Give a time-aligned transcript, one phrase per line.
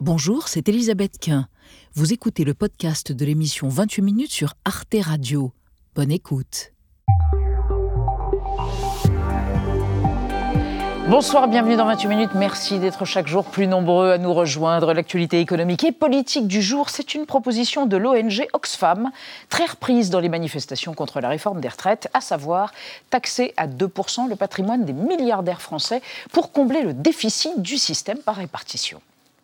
[0.00, 1.48] Bonjour, c'est Elisabeth Quint.
[1.94, 5.52] Vous écoutez le podcast de l'émission 28 minutes sur Arte Radio.
[5.96, 6.72] Bonne écoute.
[11.08, 12.30] Bonsoir, bienvenue dans 28 minutes.
[12.36, 14.92] Merci d'être chaque jour plus nombreux à nous rejoindre.
[14.92, 19.10] L'actualité économique et politique du jour, c'est une proposition de l'ONG Oxfam,
[19.48, 22.72] très reprise dans les manifestations contre la réforme des retraites, à savoir
[23.10, 28.36] taxer à 2% le patrimoine des milliardaires français pour combler le déficit du système par
[28.36, 29.00] répartition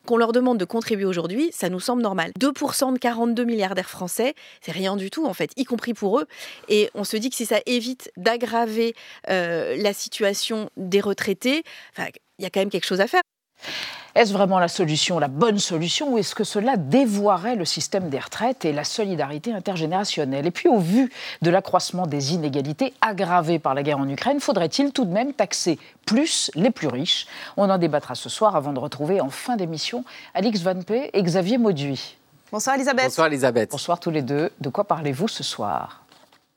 [0.06, 2.32] qu'on leur demande de contribuer aujourd'hui, ça nous semble normal.
[2.40, 6.26] 2% de 42 milliardaires français, c'est rien du tout en fait, y compris pour eux.
[6.68, 8.94] Et on se dit que si ça évite d'aggraver
[9.30, 11.62] euh, la situation des retraités,
[11.98, 13.22] il y a quand même quelque chose à faire.
[14.14, 18.20] Est-ce vraiment la solution, la bonne solution, ou est-ce que cela dévoirait le système des
[18.20, 20.46] retraites et la solidarité intergénérationnelle?
[20.46, 21.10] Et puis, au vu
[21.42, 25.80] de l'accroissement des inégalités aggravées par la guerre en Ukraine, faudrait-il tout de même taxer
[26.06, 27.26] plus les plus riches?
[27.56, 31.20] On en débattra ce soir avant de retrouver en fin d'émission Alix Van P et
[31.20, 32.16] Xavier Mauduit.
[32.52, 33.06] Bonsoir Elisabeth.
[33.06, 33.70] Bonsoir Elisabeth.
[33.72, 34.52] Bonsoir tous les deux.
[34.60, 36.03] De quoi parlez-vous ce soir?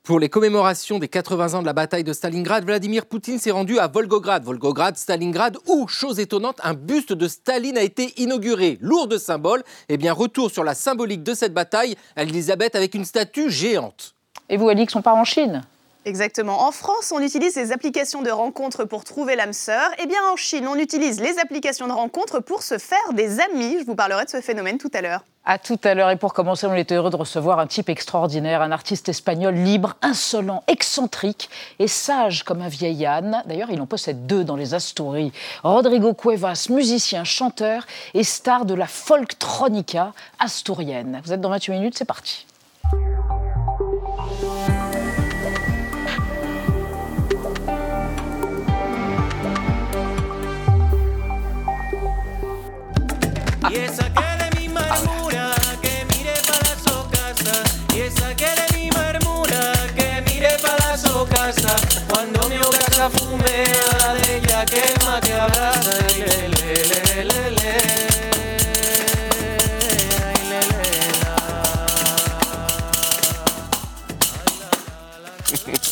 [0.08, 3.78] Pour les commémorations des 80 ans de la bataille de Stalingrad, Vladimir Poutine s'est rendu
[3.78, 4.42] à Volgograd.
[4.42, 8.78] Volgograd, Stalingrad, où, chose étonnante, un buste de Staline a été inauguré.
[8.80, 13.04] Lourd de symboles, eh bien retour sur la symbolique de cette bataille, Elisabeth avec une
[13.04, 14.14] statue géante.
[14.48, 15.60] Et vous, Alix, on part en Chine?
[16.04, 16.62] Exactement.
[16.62, 19.90] En France, on utilise les applications de rencontres pour trouver l'âme sœur.
[19.98, 23.78] Eh bien, en Chine, on utilise les applications de rencontres pour se faire des amis.
[23.80, 25.22] Je vous parlerai de ce phénomène tout à l'heure.
[25.44, 26.10] À tout à l'heure.
[26.10, 29.96] Et pour commencer, on est heureux de recevoir un type extraordinaire, un artiste espagnol libre,
[30.02, 33.42] insolent, excentrique et sage comme un vieil âne.
[33.46, 35.32] D'ailleurs, il en possède deux dans les Asturies.
[35.62, 41.20] Rodrigo Cuevas, musicien, chanteur et star de la folktronica asturienne.
[41.24, 42.46] Vous êtes dans 28 minutes, c'est parti.
[62.98, 65.94] Cuando mi casa fumea, de ella quema, que abraza.
[66.10, 67.78] Y le, le, le, le, le.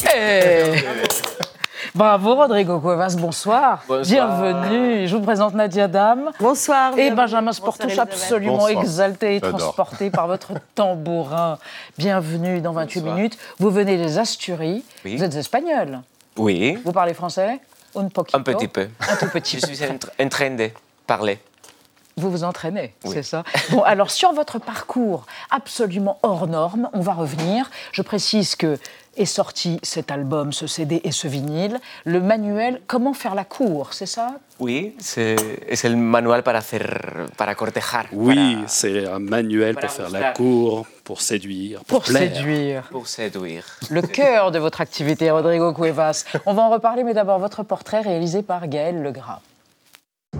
[0.08, 0.84] Hey
[1.94, 3.84] Bravo Rodrigo Cuevas, bonsoir.
[4.02, 5.06] Bienvenue.
[5.06, 6.32] Je vous présente Nadia Dame.
[6.40, 6.98] Bonsoir.
[6.98, 11.58] Et Benjamin Sportouche, absolument exalté et transporté par votre tambourin.
[11.96, 13.38] Bienvenue dans 28 minutes.
[13.58, 14.84] Vous venez des Asturies.
[15.04, 16.00] Vous êtes espagnol.
[16.36, 16.78] Oui.
[16.84, 17.60] Vous parlez français?
[17.94, 18.88] Un Un petit peu.
[19.08, 19.68] Un tout petit peu.
[19.68, 20.70] Je suis en train de
[21.06, 21.38] parler.
[22.18, 23.44] Vous vous entraînez, c'est ça?
[23.70, 27.70] Bon, alors sur votre parcours absolument hors norme, on va revenir.
[27.92, 28.78] Je précise que
[29.18, 33.92] est sorti cet album, ce CD et ce vinyle, le manuel Comment faire la cour,
[33.92, 34.36] c'est ça?
[34.58, 35.36] Oui, c'est
[35.84, 36.80] le manuel para, hacer,
[37.36, 38.06] para cortejar.
[38.12, 42.88] Oui, c'est un manuel pour faire la cour, pour séduire, pour, pour séduire.
[42.90, 43.64] Pour séduire.
[43.90, 46.24] Le cœur de votre activité, Rodrigo Cuevas.
[46.46, 49.40] On va en reparler, mais d'abord votre portrait réalisé par Gaël Legras.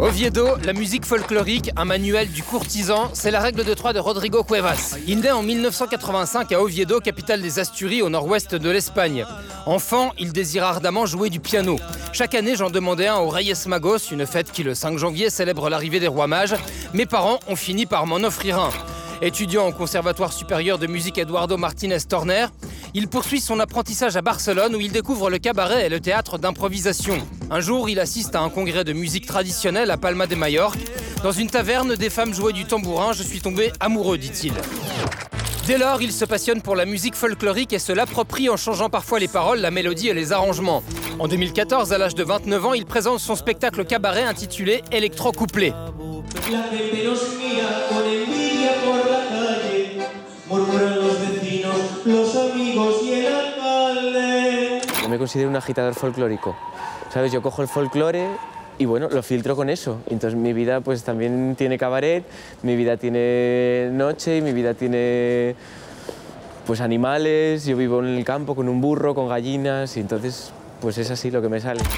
[0.00, 4.42] Oviedo, la musique folklorique, un manuel du courtisan, c'est la règle de trois de Rodrigo
[4.42, 4.96] Cuevas.
[5.06, 9.24] Il naît en 1985 à Oviedo, capitale des Asturies au nord-ouest de l'Espagne.
[9.66, 11.76] Enfant, il désire ardemment jouer du piano.
[12.12, 15.70] Chaque année, j'en demandais un au Reyes Magos, une fête qui le 5 janvier célèbre
[15.70, 16.56] l'arrivée des rois mages.
[16.92, 18.70] Mes parents ont fini par m'en offrir un.
[19.22, 22.46] Étudiant au Conservatoire supérieur de musique Eduardo Martinez Torner,
[22.92, 27.16] il poursuit son apprentissage à Barcelone où il découvre le cabaret et le théâtre d'improvisation.
[27.50, 30.80] Un jour, il assiste à un congrès de musique traditionnelle à Palma de Majorque.
[31.22, 34.52] Dans une taverne, des femmes jouaient du tambourin, je suis tombé amoureux, dit-il.
[35.66, 39.18] Dès lors, il se passionne pour la musique folklorique et se l'approprie en changeant parfois
[39.18, 40.84] les paroles, la mélodie et les arrangements.
[41.18, 44.82] En 2014, à l'âge de 29 ans, il présente son spectacle cabaret intitulé
[50.48, 50.66] Electro
[53.56, 54.80] Couplé.
[55.02, 56.56] Yo me considero un agitador folclórico.
[57.12, 57.32] ¿Sabes?
[57.32, 58.28] Yo cojo el folclore
[58.78, 59.98] y bueno, lo filtro con eso.
[60.06, 62.24] Entonces mi vida pues también tiene cabaret,
[62.62, 65.56] mi vida tiene noche y mi vida tiene
[66.66, 70.52] pues animales, yo vivo en el campo con un burro, con gallinas y entonces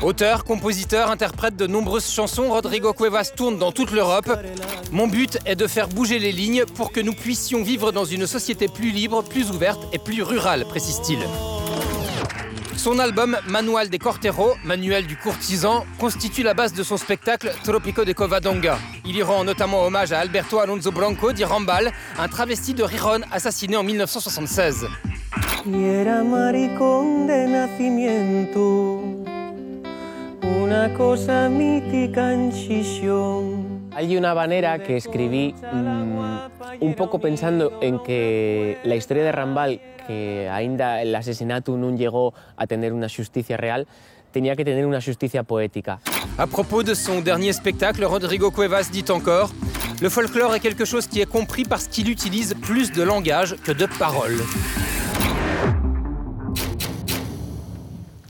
[0.03, 4.31] Auteur, compositeur, interprète de nombreuses chansons, Rodrigo Cuevas tourne dans toute l'Europe.
[4.93, 8.27] Mon but est de faire bouger les lignes pour que nous puissions vivre dans une
[8.27, 11.19] société plus libre, plus ouverte et plus rurale, précise-t-il.
[12.77, 18.05] Son album Manual des Corteros, Manuel du courtisan, constitue la base de son spectacle Tropico
[18.05, 18.79] de Covadonga.
[19.05, 23.23] Il y rend notamment hommage à Alberto Alonso Blanco di Rambal, un travesti de Riron
[23.33, 24.87] assassiné en 1976.
[33.93, 36.19] Hay una habanera que escribí mm,
[36.81, 42.35] un poco pensando en que la historia de Rambal, que ainda el asesinato no llegó
[42.57, 43.89] a tener una justicia real,
[44.31, 45.99] tenía que tener una justicia poética.
[46.39, 49.51] À propos de son dernier spectacle, Rodrigo Cuevas dit encore
[50.01, 53.73] Le folklore est quelque chose qui est compris parce qu'il utilise plus de langage que
[53.73, 54.41] de paroles.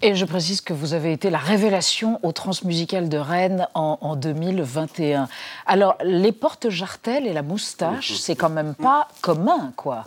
[0.01, 4.15] Et je précise que vous avez été la révélation au Transmusical de Rennes en, en
[4.15, 5.29] 2021.
[5.67, 10.07] Alors, les portes jartelles et la moustache, c'est quand même pas commun, quoi.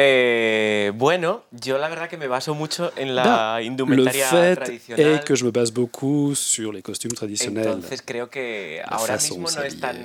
[0.00, 5.06] Eh, bueno, yo la verdad que me baso mucho en la le fait tradicional.
[5.06, 7.66] est que je me base beaucoup sur les costumes traditionnels.
[7.66, 9.96] Entonces creo que la ahora façon mismo no es s'habiller tan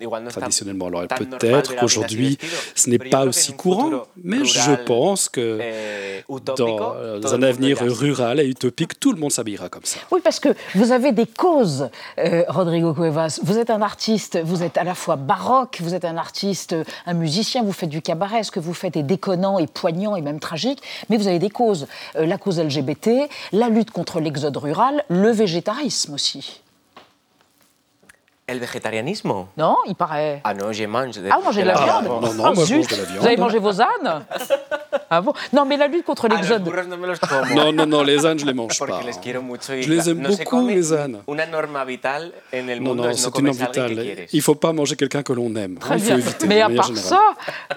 [0.00, 0.86] igual no es tan- traditionnellement.
[0.86, 2.38] Alors peut-être qu'aujourd'hui,
[2.76, 7.78] ce n'est pas aussi courant, mais je rural, pense que eh, utópico, dans, un avenir
[7.80, 9.98] rural et utopique, tout le monde s'habillera comme ça.
[10.12, 13.40] Oui, parce que vous avez des causes, euh, Rodrigo Cuevas.
[13.42, 17.14] Vous êtes un artiste, vous êtes à la fois baroque, vous êtes un artiste, un
[17.14, 18.44] musicien, vous faites du cabaret.
[18.44, 19.02] Ce que vous faites est
[19.32, 21.86] déconnant et poignant et même tragique, mais vous avez des causes.
[22.16, 26.61] Euh, la cause LGBT, la lutte contre l'exode rural, le végétarisme aussi.
[28.52, 29.48] El vegetarianismo?
[29.56, 30.42] Non, il paraît.
[30.44, 32.04] Ah non, je mange de, Ah, vous mangez de la la viande?
[32.04, 32.76] non, non, Ah, moi, je zut.
[32.76, 33.18] mange de la viande.
[33.20, 34.24] Vous avez mangé vos ânes?
[35.14, 35.32] Ah bon?
[35.52, 36.64] Non, mais la lutte contre Ah, l'exode.
[36.64, 37.54] como.
[37.54, 39.00] Non, non, non, les ânes, je les mange pas.
[39.02, 41.18] y Je les aime beaucoup, les ânes.
[41.28, 44.26] Non, non, es no c'est une norme vitale.
[44.32, 45.76] Il ne faut pas manger quelqu'un que l'on aime.
[45.78, 46.16] Très Il faut bien.
[46.18, 46.46] éviter.
[46.46, 47.20] Mais à part ça,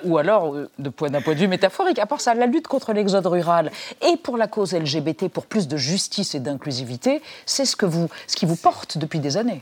[0.05, 2.67] ou alors euh, de point- d'un point de vue métaphorique, à part ça, la lutte
[2.67, 3.69] contre l'exode rural
[4.01, 8.07] et pour la cause LGBT, pour plus de justice et d'inclusivité, c'est ce, que vous,
[8.27, 9.61] ce qui vous porte depuis des années.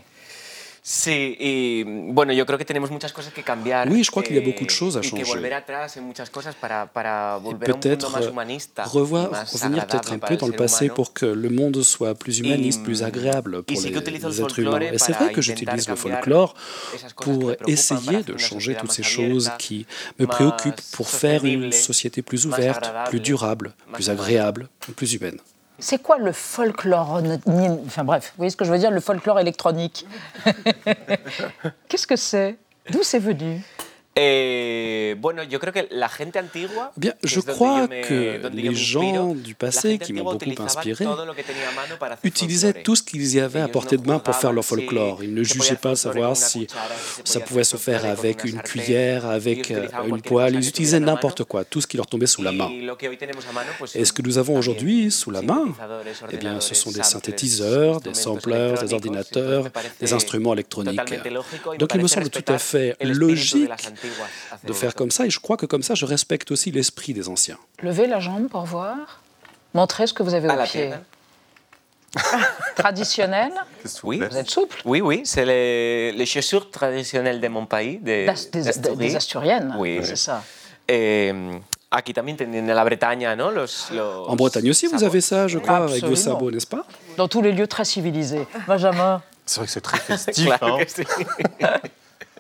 [0.86, 3.88] Sí, y bueno, yo creo que tenemos muchas cosas que cambiar.
[3.90, 5.24] Oui, je crois qu'il y a eh, beaucoup de choses à que changer.
[5.24, 8.84] volver atrás en muchas cosas para, para Et volver a un mundo peut-être más humanista.
[8.84, 10.96] revoir, y más revenir peut-être un peu dans le passé humano.
[10.96, 14.60] pour que le monde soit plus humaniste, Y- plus agréable pour les, que les êtres
[14.60, 14.82] humains.
[14.82, 19.52] Et c'est vrai que j'utilise le folklore que pour essayer de changer toutes ces choses
[19.58, 19.86] qui
[20.20, 25.40] me préoccupent pour faire une société plus ouverte, plus durable, plus agréable, plus humaine.
[25.80, 27.22] C'est quoi le folklore
[27.86, 30.06] Enfin bref, vous voyez ce que je veux dire, le folklore électronique?
[31.90, 32.58] Qu'est-ce que c'est?
[32.92, 33.62] D'où c'est venu?
[34.16, 36.92] Eh, bueno, yo creo que la gente antigua.
[36.96, 41.06] Eh Bien, je crois me- que les gens du passé qui m'ont beaucoup inspiré
[42.24, 45.24] utilisaient tout ce qu'ils y avaient à portée de main pour faire leur folklore.
[45.24, 46.68] Ils ne jugeaient pas savoir si
[47.24, 50.56] ça pouvait se faire avec une cuillère, avec euh, une poêle.
[50.56, 52.70] Ils utilisaient n'importe quoi, tout ce qui leur tombait sous la main.
[53.96, 55.66] Et ce que nous avons aujourd'hui sous la main,
[56.32, 59.70] eh bien, ce sont des synthétiseurs, des samplers, des ordinateurs,
[60.00, 61.00] des instruments électroniques.
[61.80, 63.70] Donc il me semble tout à fait logique
[64.64, 67.28] de faire comme ça, et je crois que comme ça, je respecte aussi l'esprit des
[67.30, 67.58] anciens.
[67.82, 69.22] Levez la jambe pour voir.
[69.74, 70.92] Montrez ce que vous avez À au pied.
[72.76, 73.52] Traditionnel
[74.04, 74.78] Oui, Vous êtes souple?
[74.86, 80.00] Oui, oui, c'est les, les chaussures traditionnelles de mon pays, des, des Asturiennes, Oui.
[80.04, 80.44] c'est ça.
[81.96, 83.52] Aquí también tienen en la Bretaña, ¿no?
[83.52, 86.86] Los, los En Bretagne aussi, vous avez ça, je crois, avec vos sabots, n'est-ce pas?
[87.18, 88.48] Dans tous les lieux très civilisés.
[88.68, 90.50] Benjamin C'est vrai que c'est très festif.
[90.62, 90.78] Hein.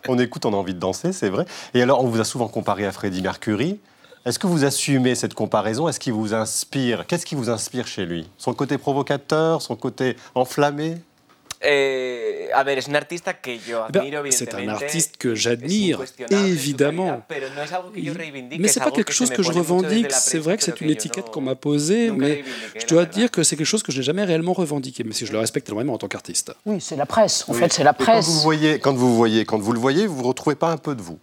[0.09, 1.45] On écoute, on a envie de danser, c'est vrai.
[1.73, 3.79] Et alors, on vous a souvent comparé à Freddie Mercury.
[4.25, 5.87] Est-ce que vous assumez cette comparaison?
[5.87, 7.05] Est-ce qu'il vous inspire?
[7.07, 8.29] Qu'est-ce qui vous inspire chez lui?
[8.37, 10.97] Son côté provocateur, son côté enflammé?
[11.65, 17.23] Eh, a ver, es un artista que yo Eh c'est un artiste que j'admire, évidemment.
[17.29, 17.37] Mais
[18.65, 20.11] es c'est pas quelque que chose que je revendique.
[20.11, 22.43] C'est vrai que c'est une étiquette qu'on m'a posée, mais
[22.77, 25.25] je dois dire que c'est quelque chose que je n'ai jamais réellement revendiqué, mais si
[25.25, 26.53] je le respecte énormément en tant qu'artiste.
[26.65, 27.45] Oui, c'est la presse.
[27.47, 27.59] En Oui.
[27.59, 28.25] fait, c'est la Et Quand presse.
[28.25, 30.95] vous, voyez, quand vous voyez, quand vous le voyez, vous ne retrouvez pas un peu
[30.95, 31.17] de vous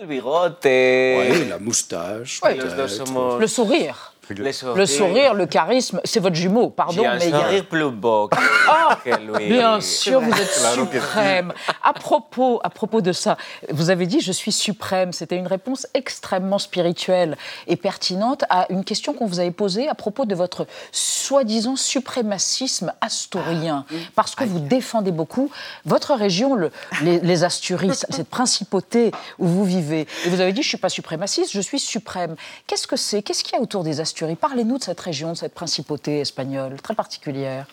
[0.00, 0.64] El bigote.
[0.64, 2.56] Oui, la moustache, Ouais.
[2.56, 4.11] Le sourire.
[4.30, 4.76] Le sourire.
[4.76, 7.90] Le sourire, le charisme, c'est votre jumeau, pardon, un mais il y a- sourire plus
[7.90, 8.38] beau que,
[8.68, 9.48] Ah, que lui.
[9.48, 11.52] Bien sûr, vous êtes suprême.
[11.82, 13.36] À propos, à propos de ça,
[13.70, 15.12] vous avez dit je suis suprême.
[15.12, 17.36] C'était une réponse extrêmement spirituelle
[17.66, 22.92] et pertinente à une question qu'on vous avait posée à propos de votre soi-disant suprémacisme
[23.00, 25.50] asturien, parce que vous défendez beaucoup
[25.84, 26.70] votre région, le-
[27.02, 30.06] les, les Asturies, cette principauté où vous vivez.
[30.24, 32.36] Et vous avez dit je suis pas suprémaciste, je suis suprême.
[32.66, 33.22] Qu'est-ce que c'est?
[33.22, 36.80] Qu'est-ce qu'il y a autour des Asturies Parlez-nous de cette région, de cette principauté espagnole
[36.80, 37.66] très particulière.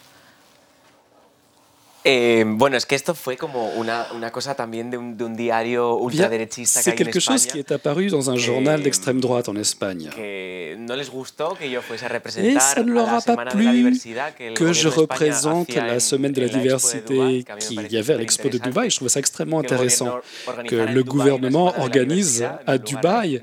[2.11, 5.35] Eh, bueno, es que esto fue como una, una cosa también de un, de un
[5.35, 9.19] diario Bien, ultraderechista que C'est en quelque chose qui est apparu dans un journal d'extrême
[9.19, 10.09] droite en Espagne.
[10.15, 13.93] que no les gustó que yo fuese a Et ça ne leur a pas plu
[14.37, 18.57] que que je représente la semaine de la diversité qu'il y avait à l'expo de.
[18.59, 18.89] Dubaï.
[18.89, 20.19] Je trouve ça extrêmement intéressant
[20.67, 23.41] que le gouvernement organise à Dubaï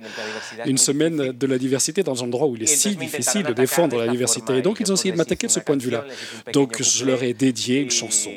[0.67, 3.97] une semaine de la diversité dans un endroit où il est si difficile de défendre
[3.99, 4.59] la diversité.
[4.59, 6.05] Et donc ils ont essayé de m'attaquer de ce point de vue-là.
[6.53, 8.31] Donc je leur ai dédié une chanson,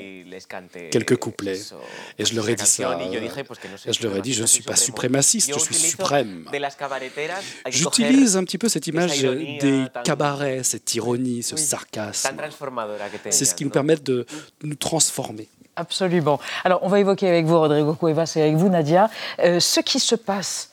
[0.92, 1.60] quelques couplets.
[2.18, 2.98] Et je leur ai dit ça.
[3.88, 6.46] je leur ai dit, je ne suis pas suprémaciste, je suis suprême.
[7.70, 12.36] J'utilise un petit peu cette image ironía des cabarets, cette ironie, ce sarcasme.
[13.30, 13.74] C'est ce qui nous ¿no?
[13.74, 14.26] permet de
[14.64, 15.48] nous transformer.
[15.76, 16.40] Absolument.
[16.66, 19.10] Alors, on va évoquer avec vous, Rodrigo Cuevas, et avec vous, Nadia,
[19.40, 20.69] euh, ce qui se passe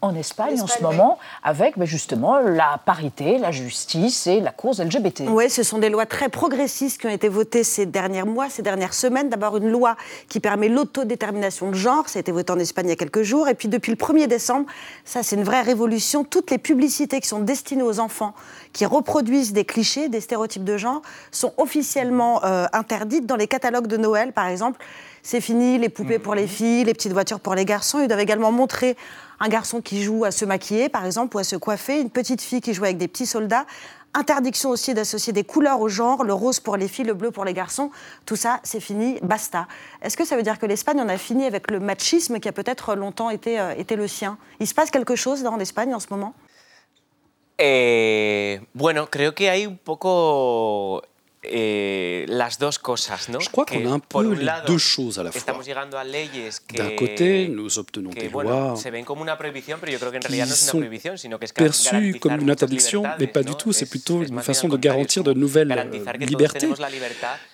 [0.00, 4.80] en Espagne en, ce moment, avec ben, justement la parité, la justice et la cause
[4.80, 5.24] LGBT.
[5.28, 8.62] Oui, ce sont des lois très progressistes qui ont été votées ces derniers mois, ces
[8.62, 9.28] dernières semaines.
[9.28, 9.96] D'abord, une loi
[10.28, 12.08] qui permet l'autodétermination de genre.
[12.08, 13.48] Ça a été voté en Espagne il y a quelques jours.
[13.48, 14.66] Et puis, depuis le 1er décembre,
[15.04, 16.24] ça, c'est une vraie révolution.
[16.24, 18.34] Toutes les publicités qui sont destinées aux enfants,
[18.72, 21.02] qui reproduisent des clichés, des stéréotypes de genre,
[21.32, 24.78] sont officiellement euh, interdites dans les catalogues de Noël, par exemple.
[25.22, 28.00] C'est fini, les poupées pour les filles, les petites voitures pour les garçons.
[28.00, 28.96] Ils doivent également montrer
[29.40, 32.42] un garçon qui joue à se maquiller, par exemple, ou à se coiffer, une petite
[32.42, 33.66] fille qui joue avec des petits soldats.
[34.14, 37.44] Interdiction aussi d'associer des couleurs au genre, le rose pour les filles, le bleu pour
[37.44, 37.90] les garçons.
[38.24, 39.68] Tout ça, c'est fini, basta.
[40.02, 42.52] Est-ce que ça veut dire que l'Espagne en a fini avec le machisme qui a
[42.52, 44.38] peut-être longtemps été, euh, été le sien?
[44.60, 46.34] Il se passe quelque chose là, en Espagne en ce moment?
[47.58, 51.02] Eh, bueno, creo que hay un poco
[51.50, 53.40] eh, las dos cosas, ¿no?
[53.40, 55.40] Je crois qu'on a un peu les lado, deux choses à la fois.
[56.74, 59.98] D'un côté, nous obtenons que, des bueno, lois se ven como una prohibición, pero yo
[59.98, 63.26] creo que en qui no sont prohibición, sino que es perçues comme une interdiction, mais
[63.26, 63.72] pas du tout.
[63.72, 66.68] C'est Es- plutôt une façon de garantir de nouvelles euh, libertés,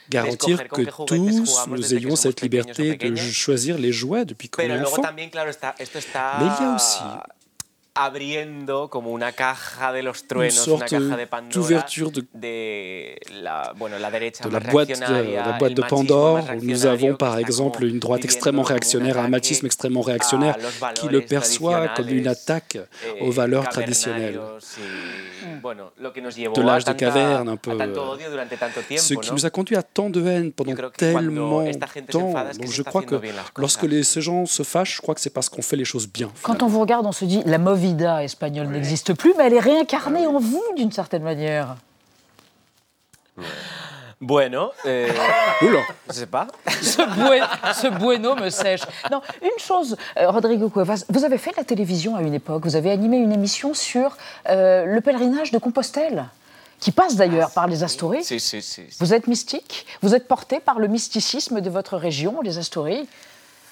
[0.08, 5.02] garantir que tous nous ayons cette liberté de choisir les jouets depuis qu'on est enfant.
[5.16, 6.98] Mais il y a aussi
[7.96, 13.20] abriendo como una caja de los une truenos, una sorte caja de Pandora de, de
[13.40, 16.86] la, bueno, la derecha de la más boîte, de, la boîte de Pandore, où nous
[16.86, 20.56] avons par exemple une droite extrêmement réactionnaire, un machisme extrêmement a réactionnaire,
[20.96, 24.40] qui le perçoit comme une attaque eh, aux valeurs traditionnelles.
[25.62, 29.34] De l'âge a de tanta- caverne, un peu, euh, Ce qui ¿no?
[29.34, 32.32] nous a conduit à tant de haine pendant tellement se temps.
[32.32, 33.16] Donc je crois que
[33.56, 36.08] lorsque les, ces gens se fâchent, je crois que c'est parce qu'on fait les choses
[36.08, 36.30] bien.
[36.42, 39.60] Quand on vous regarde, on se dit la movida espagnole n'existe plus, mais elle est
[39.60, 41.76] réincarnée en vous d'une certaine manière.
[44.20, 45.08] Bueno, eh,
[45.62, 45.80] Oula.
[46.08, 46.46] je sais pas.
[46.80, 48.80] Ce, bue- ce bueno me sèche.
[49.10, 52.64] Non, une chose, euh, Rodrigo Cuevas, vous avez fait de la télévision à une époque,
[52.64, 54.16] vous avez animé une émission sur
[54.48, 56.26] euh, le pèlerinage de Compostelle,
[56.80, 58.26] qui passe d'ailleurs par les Astories.
[59.00, 63.06] Vous êtes mystique, vous êtes porté par le mysticisme de votre région, les Astories.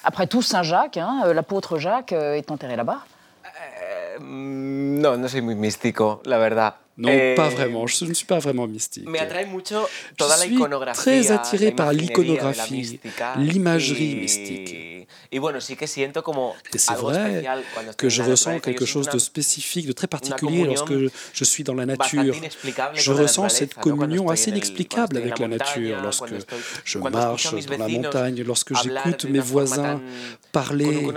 [0.03, 2.99] Après tout, Saint-Jacques, hein, euh, l'apôtre Jacques euh, est enterré là-bas.
[4.19, 6.75] Mm, No, no soy muy místico, la verdad.
[6.95, 7.87] Non, Eh, pas vraiment.
[7.87, 9.07] Je ne suis pas vraiment mystique.
[9.09, 10.57] Me atrae mucho toda Je suis
[10.93, 12.99] très attiré la par l'iconographie,
[13.37, 14.93] l'imagerie mystique.
[15.31, 17.43] Y bueno, sí que siento como Et c'est vrai
[17.97, 20.93] que je ressens quelque chose de spécifique, de très particulier lorsque
[21.33, 22.35] je suis dans la nature.
[22.93, 26.33] Je ressens cette communion assez inexplicable avec la nature lorsque
[26.85, 30.01] je marche dans la montagne, lorsque j'écoute mes voisins
[30.51, 31.09] parler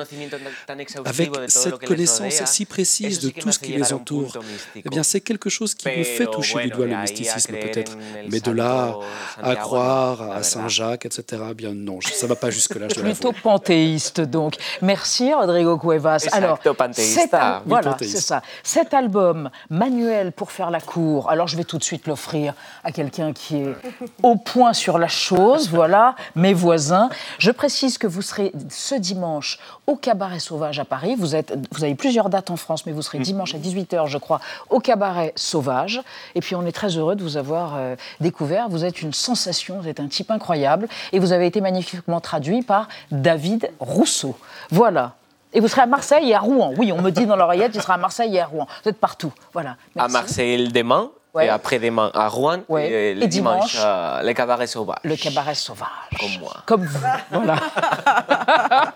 [1.05, 4.37] avec cette connaissance si précise de tout ce qui les entoure.
[4.75, 7.97] Eh bien, c'est quelque chose qui me fait toucher du doigt le mysticisme peut-être.
[8.29, 8.97] Mais de là
[9.43, 10.43] à croire à.
[10.43, 14.57] Saint-Jacques, etc., bien non, ça ne va pas jusque-là, Plutôt panthéiste, donc.
[14.81, 16.27] Merci, Rodrigo Cuevas.
[16.77, 17.15] Panthéiste.
[17.15, 17.31] cet
[17.67, 18.17] voilà, panthéiste.
[18.17, 18.43] c'est ça.
[18.63, 22.55] Cet album, Manuel pour faire la cour, alors je vais tout de suite l'offrir
[22.85, 23.75] à quelqu'un qui est
[24.23, 27.09] au point sur la chose, voilà, mes voisins.
[27.39, 31.15] Je précise que vous serez ce dimanche au Cabaret Sauvage à Paris.
[31.19, 34.19] Vous, êtes, vous avez plusieurs dates en France, mais vous serez dimanche à 18h, je
[34.19, 35.56] crois, au Cabaret Sauvage.
[36.35, 38.69] Et puis on est très heureux de vous avoir euh, découvert.
[38.69, 40.89] Vous êtes une sensation, vous êtes un type incroyable.
[41.13, 44.37] Et vous avez été magnifiquement traduit par David Rousseau.
[44.71, 45.15] Voilà.
[45.53, 46.73] Et vous serez à Marseille et à Rouen.
[46.77, 48.67] Oui, on me dit dans l'oreillette, il sera à Marseille et à Rouen.
[48.85, 49.33] Vous êtes partout.
[49.53, 49.77] Voilà.
[49.99, 50.09] À.
[50.09, 51.47] Marseille demain Ouais.
[51.47, 52.91] et après-demain à Rouen Ouais.
[52.91, 54.97] et le Et dimanche, dimanche à le cabaret sauvage.
[55.05, 55.89] Le Cabaret Sauvage.
[56.19, 56.53] Comme moi.
[56.65, 56.99] Comme vous.
[57.31, 57.57] Voilà.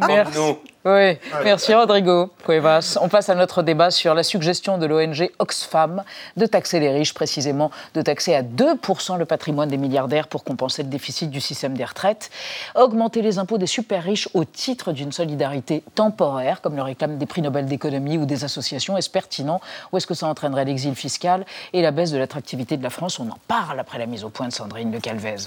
[0.00, 0.58] Comme nous.
[0.84, 2.98] Oui, merci Rodrigo Cuevas.
[3.00, 6.02] On passe à notre débat sur la suggestion de l'ONG Oxfam
[6.36, 10.82] de taxer les riches, précisément de taxer à 2% le patrimoine des milliardaires pour compenser
[10.82, 12.30] le déficit du système des retraites.
[12.74, 17.26] Augmenter les impôts des super riches au titre d'une solidarité temporaire, comme le réclament des
[17.26, 19.60] prix Nobel d'économie ou des associations, est-ce pertinent
[19.92, 23.20] ou est-ce que ça entraînerait l'exil fiscal et la baisse de l'attractivité de la France?
[23.20, 25.46] On en parle après la mise au point de Sandrine de Calvez.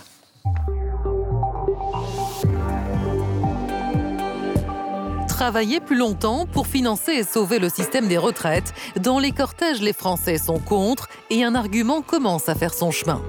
[5.35, 8.73] Travailler plus longtemps pour financer et sauver le système des retraites.
[9.01, 13.21] Dans les cortèges, les Français sont contre et un argument commence à faire son chemin.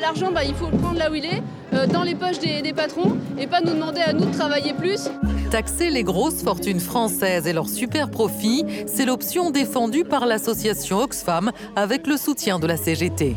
[0.00, 1.40] L'argent, bah, il faut le prendre là où il est,
[1.72, 4.74] euh, dans les poches des, des patrons, et pas nous demander à nous de travailler
[4.74, 5.08] plus.
[5.52, 11.52] Taxer les grosses fortunes françaises et leurs super profits, c'est l'option défendue par l'association Oxfam
[11.76, 13.36] avec le soutien de la CGT.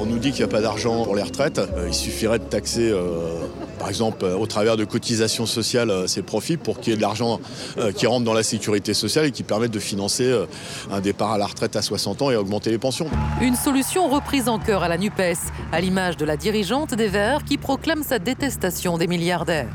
[0.00, 1.58] On nous dit qu'il n'y a pas d'argent pour les retraites.
[1.58, 3.46] Euh, il suffirait de taxer, euh,
[3.82, 6.96] par exemple, euh, au travers de cotisations sociales, euh, ces profits pour qu'il y ait
[6.96, 7.40] de l'argent
[7.78, 10.32] euh, qui rentre dans la sécurité sociale et qui permette de financer
[10.92, 13.08] un départ à la retraite à 60 ans et augmenter les pensions.
[13.40, 17.44] Une solution reprise en cœur à la NUPES, à l'image de la dirigeante des Verts
[17.44, 19.68] qui proclame sa détestation des milliardaires.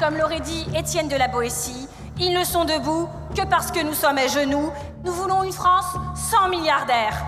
[0.00, 1.86] Comme l'aurait dit Étienne de la Boétie,
[2.18, 4.72] ils ne sont debout que parce que nous sommes à genoux.
[5.04, 7.24] Nous voulons une France sans milliardaires.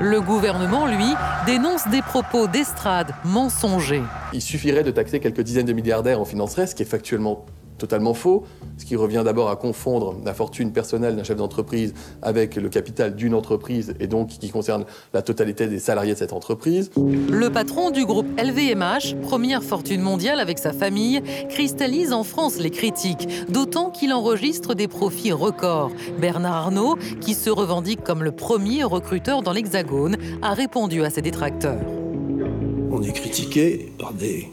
[0.00, 1.12] Le gouvernement, lui,
[1.44, 4.04] dénonce des propos d'estrade mensongers.
[4.32, 7.46] Il suffirait de taxer quelques dizaines de milliardaires, on financerait, ce qui est factuellement
[7.78, 8.44] totalement faux,
[8.76, 13.14] ce qui revient d'abord à confondre la fortune personnelle d'un chef d'entreprise avec le capital
[13.16, 16.90] d'une entreprise et donc qui concerne la totalité des salariés de cette entreprise.
[16.96, 22.70] Le patron du groupe LVMH, première fortune mondiale avec sa famille, cristallise en France les
[22.70, 25.92] critiques, d'autant qu'il enregistre des profits records.
[26.20, 31.22] Bernard Arnault, qui se revendique comme le premier recruteur dans l'Hexagone, a répondu à ses
[31.22, 31.80] détracteurs.
[32.90, 34.48] On est critiqué par des,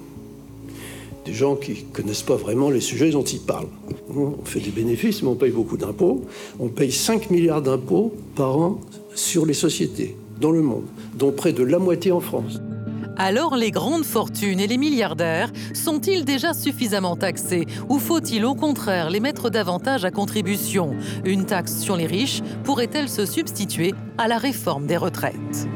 [1.25, 3.67] des gens qui connaissent pas vraiment les sujets dont ils parlent.
[4.15, 6.25] On fait des bénéfices, mais on paye beaucoup d'impôts.
[6.59, 8.79] On paye 5 milliards d'impôts par an
[9.15, 10.85] sur les sociétés dans le monde,
[11.17, 12.59] dont près de la moitié en France.
[13.17, 19.09] Alors les grandes fortunes et les milliardaires sont-ils déjà suffisamment taxés ou faut-il au contraire
[19.09, 20.93] les mettre davantage à contribution?
[21.23, 25.67] Une taxe sur les riches pourrait-elle se substituer à la réforme des retraites?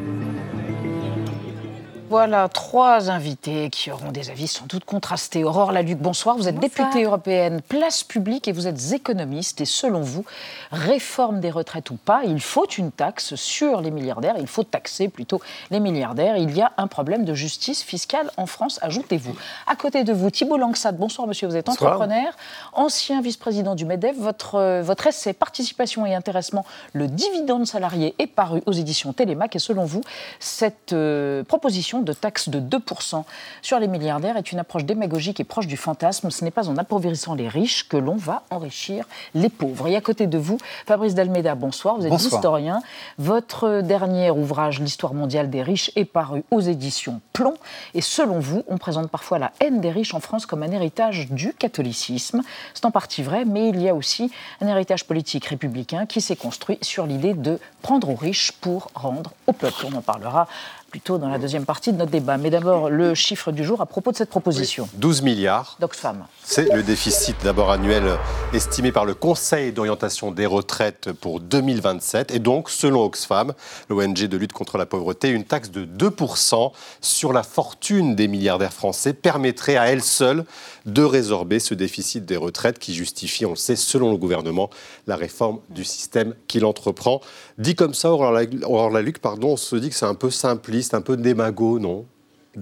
[2.09, 5.43] Voilà trois invités qui auront des avis sans doute contrastés.
[5.43, 6.37] Aurore Laluc, bonsoir.
[6.37, 9.61] Vous êtes députée européenne, place publique et vous êtes économiste.
[9.61, 10.25] Et selon vous,
[10.71, 14.37] réforme des retraites ou pas, il faut une taxe sur les milliardaires.
[14.39, 15.39] Il faut taxer plutôt
[15.69, 16.35] les milliardaires.
[16.35, 19.35] Il y a un problème de justice fiscale en France, ajoutez-vous.
[19.67, 21.93] À côté de vous, Thibault Langsat, bonsoir monsieur, vous êtes Bonsoir.
[21.93, 22.33] entrepreneur,
[22.73, 24.17] ancien vice-président du MEDEF.
[24.17, 29.55] Votre, euh, votre essai Participation et intéressement, le dividende salarié est paru aux éditions Télémac.
[29.55, 30.01] Et selon vous,
[30.39, 33.23] cette euh, proposition de taxe de 2%
[33.61, 36.31] sur les milliardaires est une approche démagogique et proche du fantasme.
[36.31, 39.87] Ce n'est pas en appauvrissant les riches que l'on va enrichir les pauvres.
[39.87, 41.95] Et à côté de vous, Fabrice Dalmeda, bonsoir.
[41.97, 42.39] Vous êtes Bonsoir.
[42.39, 42.81] historien.
[43.17, 47.55] Votre dernier ouvrage, L'histoire mondiale des riches, est paru aux éditions Plomb.
[47.93, 51.27] Et selon vous, on présente parfois la haine des riches en France comme un héritage
[51.29, 52.41] du catholicisme.
[52.73, 54.31] C'est en partie vrai, mais il y a aussi
[54.61, 59.31] un héritage politique républicain qui s'est construit sur l'idée de prendre aux riches pour rendre
[59.47, 59.85] au peuple.
[59.91, 60.47] On en parlera
[60.89, 62.37] plutôt dans la deuxième partie de notre débat.
[62.37, 64.89] Mais d'abord, le chiffre du jour à propos de cette proposition.
[64.95, 65.77] 12 milliards.
[65.79, 66.25] d'Oxfam.
[66.43, 68.17] C'est le déficit d'abord annuel
[68.53, 72.31] estimé par le Conseil d'orientation des retraites pour 2027.
[72.31, 73.53] Et donc, selon Oxfam,
[73.89, 76.71] l'ONG de lutte contre la pauvreté, une taxe de 2%
[77.01, 80.43] sur la fortune des milliardaires français permettrait à elle seule
[80.85, 84.69] de résorber ce déficit des retraites qui justifie, on le sait, selon le gouvernement,
[85.05, 87.21] la réforme du système qu'il entreprend.
[87.57, 91.01] Dit comme ça, Aurore Laluc, pardon, on se dit que c'est un peu simpliste, un
[91.01, 92.05] peu démago, non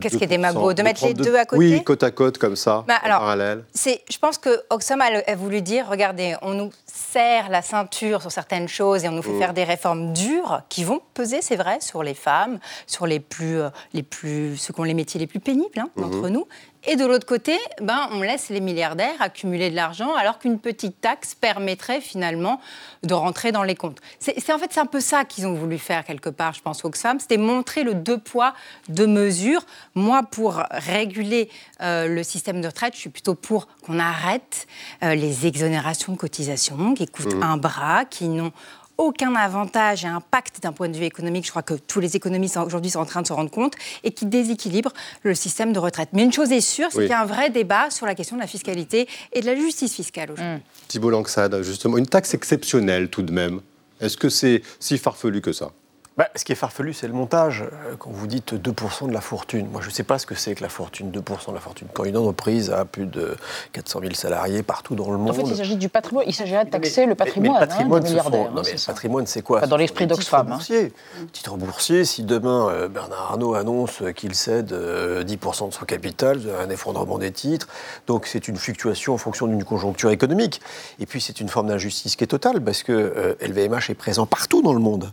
[0.02, 2.38] Qu'est-ce qui est 2%, démago De mettre les deux à côté Oui, côte à côte,
[2.38, 3.64] comme ça, Bah, en alors, parallèle.
[3.74, 8.22] C'est, je pense que Oxfam a, a voulu dire, regardez, on nous serre la ceinture
[8.22, 9.40] sur certaines choses et on nous fait Mm.
[9.40, 13.62] faire des réformes dures qui vont peser, c'est vrai, sur les femmes, sur les plus,
[13.62, 16.28] euh, les plus, ceux qui ont les métiers les plus pénibles hein, d'entre Mhm.
[16.30, 16.48] nous.
[16.90, 21.02] Et de l'autre côté, ben, on laisse les milliardaires accumuler de l'argent alors qu'une petite
[21.02, 22.62] taxe permettrait finalement
[23.04, 24.00] de rentrer dans les comptes.
[24.20, 26.86] C'est, en fait c'est un peu ça qu'ils ont voulu faire quelque part, je pense,
[26.86, 28.54] Oxfam, c'était montrer le deux poids,
[28.88, 29.66] deux mesures.
[29.96, 31.50] Moi, pour réguler
[31.82, 34.66] euh, le système de retraite, je suis plutôt pour qu'on arrête
[35.04, 37.44] euh, les exonérations de cotisations qui coûtent Mhm.
[37.44, 38.54] un bras, qui n'ont
[38.98, 41.46] aucun avantage et impact d'un point de vue économique.
[41.46, 44.12] Je crois que tous les économistes aujourd'hui sont en train de se rendre compte et
[44.12, 46.10] qui déséquilibrent le système de retraite.
[46.14, 47.04] Mais une chose est sûre, c'est Oui.
[47.06, 49.56] qu'il y a un vrai débat sur la question de la fiscalité et de la
[49.56, 50.62] justice fiscale aujourd'hui.
[50.88, 53.62] Thibault Langsade, justement, une taxe exceptionnelle tout de même.
[54.02, 55.72] Est-ce que c'est si farfelu que ça?
[56.18, 57.62] Bah, ce qui est farfelu, c'est le montage.
[57.62, 60.34] Euh, Quand vous dites 2% de la fortune, moi je ne sais pas ce que
[60.34, 61.88] c'est que la fortune, 2% de la fortune.
[61.94, 63.36] Quand une entreprise a plus de
[63.74, 65.30] 400 000 salariés partout dans le monde.
[65.30, 66.26] En fait, il s'agit du patrimoine.
[66.28, 68.86] Il s'agirait de taxer le Mais patrimoine, le hein, patrimoine, sont- non, hein, mais le
[68.88, 69.60] patrimoine, c'est quoi?
[69.60, 70.56] Enfin, dans l'esprit d'Oxfam, hein.
[70.56, 70.92] boursiers.
[71.34, 76.42] Titre boursier, si demain euh, Bernard Arnault annonce qu'il cède euh, 10% de son capital,
[76.60, 77.68] un effondrement des titres.
[78.08, 80.62] Donc c'est une fluctuation en fonction d'une conjoncture économique.
[81.00, 84.26] Et puis c'est une forme d'injustice qui est totale parce que euh, LVMH est présent
[84.26, 85.12] partout dans le monde.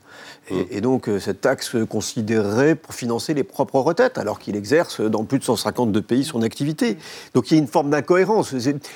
[0.50, 5.00] Et, et donc donc cette taxe considérée pour financer les propres retraites, alors qu'il exerce
[5.00, 6.98] dans plus de 152 pays son activité.
[7.34, 8.54] Donc il y a une forme d'incohérence.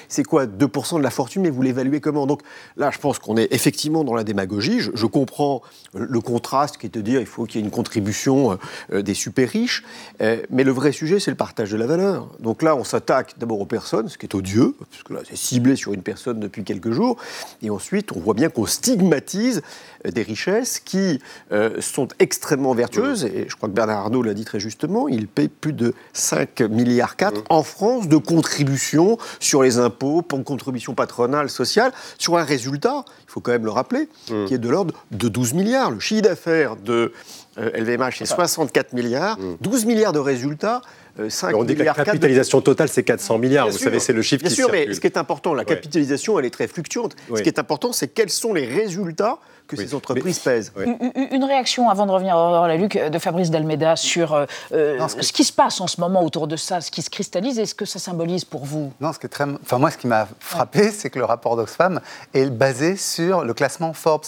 [0.08, 2.26] C'est- quoi 2% de la fortune, mais vous l'évaluez comment?
[2.26, 2.42] Donc
[2.76, 4.78] là, je pense qu'on est effectivement dans la démagogie.
[4.78, 5.60] Je, comprends
[5.92, 8.58] le contraste qui est de dire il faut qu'il y ait une contribution
[8.92, 9.82] euh, des super riches,
[10.20, 12.28] Euh, mais le vrai sujet, c'est le partage de la valeur.
[12.40, 15.36] Donc là, on s'attaque d'abord aux personnes, ce qui est odieux, parce que là, c'est
[15.36, 17.16] ciblé sur une personne depuis quelques jours,
[17.62, 19.62] et ensuite, on voit bien qu'on stigmatise
[20.04, 21.20] des richesses qui
[21.52, 25.28] euh, sont extrêmement vertueuses, et je crois que Bernard Arnault l'a dit très justement, il
[25.28, 30.94] paye plus de 5 milliards 4 en France de contributions sur les impôts, pour contributions
[30.94, 34.94] patronales, sociales, sur un résultat, il faut quand même le rappeler, qui est de l'ordre
[35.10, 35.90] de 12 milliards.
[35.90, 37.12] Le chiffre d'affaires de euh,
[37.58, 40.80] LVMH est 64 milliards, 12 milliards de résultats.
[41.20, 43.64] euh, 5 On dit que la milliards 4 de- capitalisation totale, c'est 400 milliards.
[43.66, 43.84] Bien Vous sûr.
[43.86, 45.64] savez, c'est le chiffre Bien qui sûr, mais ce qui est important, la Ouais.
[45.64, 47.16] capitalisation, elle est très fluctuante.
[47.34, 50.72] Ce qui est important, c'est quels sont les résultats que ces entreprises pèsent.
[50.78, 54.46] Une- Une une réaction avant de revenir à la Luc de Fabrice Dalméda sur euh,
[54.72, 57.58] euh, ce qui se passe en ce moment autour de ça, ce qui se cristallise
[57.58, 58.92] et ce que ça symbolise pour vous?
[59.00, 59.44] Non, ce qui est très...
[59.44, 62.00] enfin, moi, ce qui m'a frappé, c'est que le rapport d'Oxfam
[62.32, 64.24] est basé sur le classement Forbes.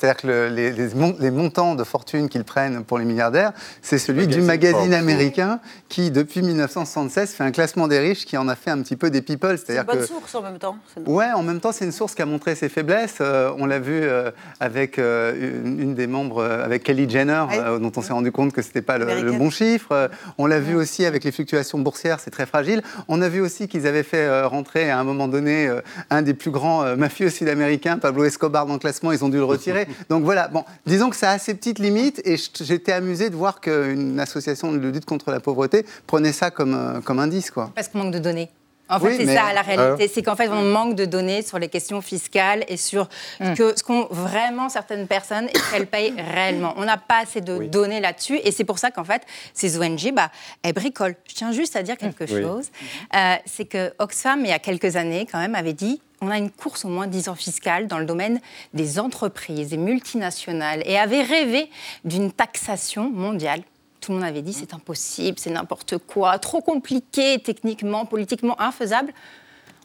[0.00, 3.52] C'est-à-dire que le- les, les mon- les montants de fortune qu'ils prennent pour les milliardaires,
[3.82, 5.60] c'est celui du magazine américain
[5.90, 9.10] qui, depuis 1976, fait un classement des riches qui en a fait un petit peu
[9.10, 9.58] des people.
[9.58, 10.76] C'est C'est-à-dire une bonne que source en même temps.
[11.06, 13.18] Ouais, en même temps, c'est une source qui a montré ses faiblesses.
[13.20, 17.44] Euh, on l'a vu euh, avec euh, une, une des membres, euh, avec Kelly Jenner,
[17.52, 19.88] euh, dont on s'est rendu compte que c'était pas le, le bon chiffre.
[19.92, 20.08] Euh,
[20.38, 22.82] on l'a vu aussi avec les fluctuations boursières, c'est très fragile.
[23.08, 26.22] On a vu aussi qu'ils avaient fait euh, rentrer à un moment donné euh, un
[26.22, 29.12] des plus grands euh, mafieux sud-américains, Pablo Escobar, dans le classement.
[29.12, 29.86] Ils ont dû le retirer.
[30.08, 32.20] Donc voilà, bon, disons que ça a ses petites limites.
[32.24, 36.74] Et j'étais amusé de voir qu'une association de lutte contre la pauvreté prenait ça comme,
[36.74, 37.70] euh, comme indice, quoi.
[37.74, 38.50] Parce qu'on manque de données.
[38.92, 40.04] En fait, Oui, c'est mais- ça la réalité.
[40.04, 40.08] Euh.
[40.12, 43.08] C'est qu'en fait, on manque de données sur les questions fiscales et sur
[43.40, 46.74] ce que ce qu'ont vraiment certaines personnes et ce qu'elles payent réellement.
[46.76, 48.40] On n'a pas assez de données là-dessus.
[48.42, 49.22] Et c'est pour ça qu'en fait,
[49.54, 50.32] ces ONG, bah,
[50.64, 51.14] elles bricolent.
[51.28, 52.66] Je tiens juste à dire quelque chose.
[53.14, 56.38] Euh, c'est que Oxfam, il y a quelques années, quand même, avait dit on a
[56.38, 58.40] une course au moins 10 ans fiscale dans le domaine
[58.74, 61.70] des entreprises, des multinationales, et avait rêvé
[62.04, 63.62] d'une taxation mondiale.
[64.00, 69.12] Tout le monde avait dit c'est impossible, c'est n'importe quoi, trop compliqué techniquement, politiquement infaisable.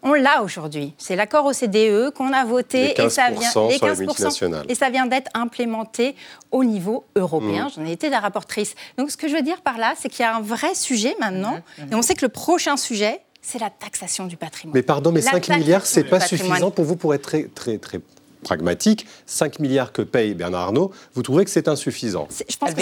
[0.07, 0.93] On l'a aujourd'hui.
[0.99, 4.65] C'est l'accord OCDE qu'on a voté Les et ça vient 15% sur les multinationales.
[4.69, 6.15] et ça vient d'être implémenté
[6.51, 7.65] au niveau européen.
[7.65, 7.71] Mhm.
[7.75, 8.75] J'en ai été la rapportrice.
[8.99, 11.15] Donc ce que je veux dire par là, c'est qu'il y a un vrai sujet
[11.19, 11.91] maintenant, Mhm.
[11.91, 14.73] et on sait que le prochain sujet, c'est la taxation du patrimoine.
[14.75, 16.47] Mais pardon, mais La 5 milliards, c'est pas patrimoine.
[16.49, 17.99] suffisant pour vous pour être très, très, très
[18.43, 19.07] pragmatique.
[19.25, 22.81] 5 milliards que paye Bernard Arnault, vous trouvez que c'est insuffisant Je pense que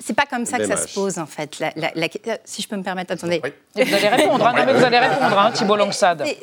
[0.00, 1.58] c'est- pas comme ça que ça se pose en fait.
[1.58, 2.08] La- la- la-
[2.44, 3.40] si je peux me permettre, attendez.
[3.74, 5.76] Vous allez répondre, hein, vous allez répondre, hein, Thibault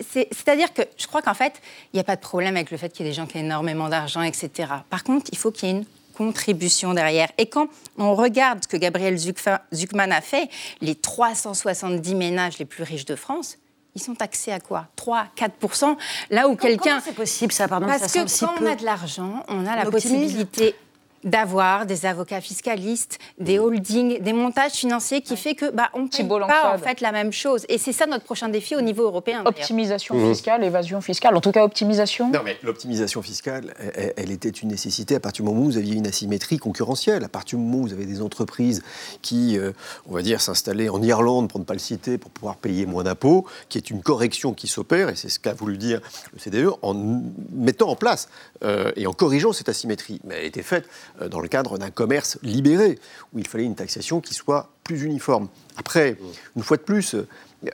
[0.08, 1.54] c'est- C'est-à-dire que je crois qu'en fait,
[1.94, 3.38] il n'y a pas de problème avec le fait qu'il y ait des gens qui
[3.38, 4.50] aient énormément d'argent, etc.
[4.90, 5.86] Par contre, il faut qu'il y ait une
[6.20, 7.30] contribution derrière.
[7.38, 10.50] Et quand on regarde ce que Gabriel Zuckman a fait,
[10.82, 13.58] les 370 ménages les plus riches de France,
[13.96, 14.88] ils sont taxés à quoi?
[14.98, 15.96] 3, 4%
[16.30, 17.00] Là où quelqu'un.
[17.04, 18.66] c'est possible ça, pardon Parce ça que si quand peu.
[18.68, 20.76] on a de l'argent, on a la possibilité
[21.24, 26.08] d'avoir des avocats fiscalistes, des holdings, des montages financiers qui fait que bah on ne
[26.08, 26.84] paye pas en Langsade.
[26.84, 27.66] fait la même chose.
[27.70, 29.44] Et c'est ça notre prochain défi au niveau européen.
[29.46, 30.30] Optimisation Mhm.
[30.34, 32.30] fiscale, évasion fiscale, en tout cas optimisation.
[32.32, 35.78] Non, mais l'optimisation fiscale, elle, elle était une nécessité à partir du moment où vous
[35.78, 37.24] aviez une asymétrie concurrentielle.
[37.24, 38.82] À partir du moment où vous avez des entreprises
[39.22, 39.72] qui, euh,
[40.10, 43.04] on va dire, s'installaient en Irlande, pour ne pas le citer, pour pouvoir payer moins
[43.04, 46.00] d'impôts, qui est une correction qui s'opère, et c'est ce qu'a voulu dire
[46.34, 47.22] le CDE, en
[47.54, 48.30] mettant en place
[48.64, 50.20] euh, et en corrigeant cette asymétrie.
[50.24, 50.86] Mais elle était faite
[51.30, 53.00] dans le cadre d'un commerce libéré,
[53.34, 55.50] où il fallait une taxation qui soit plus uniforme.
[55.78, 56.18] Après,
[56.56, 57.16] une fois de plus,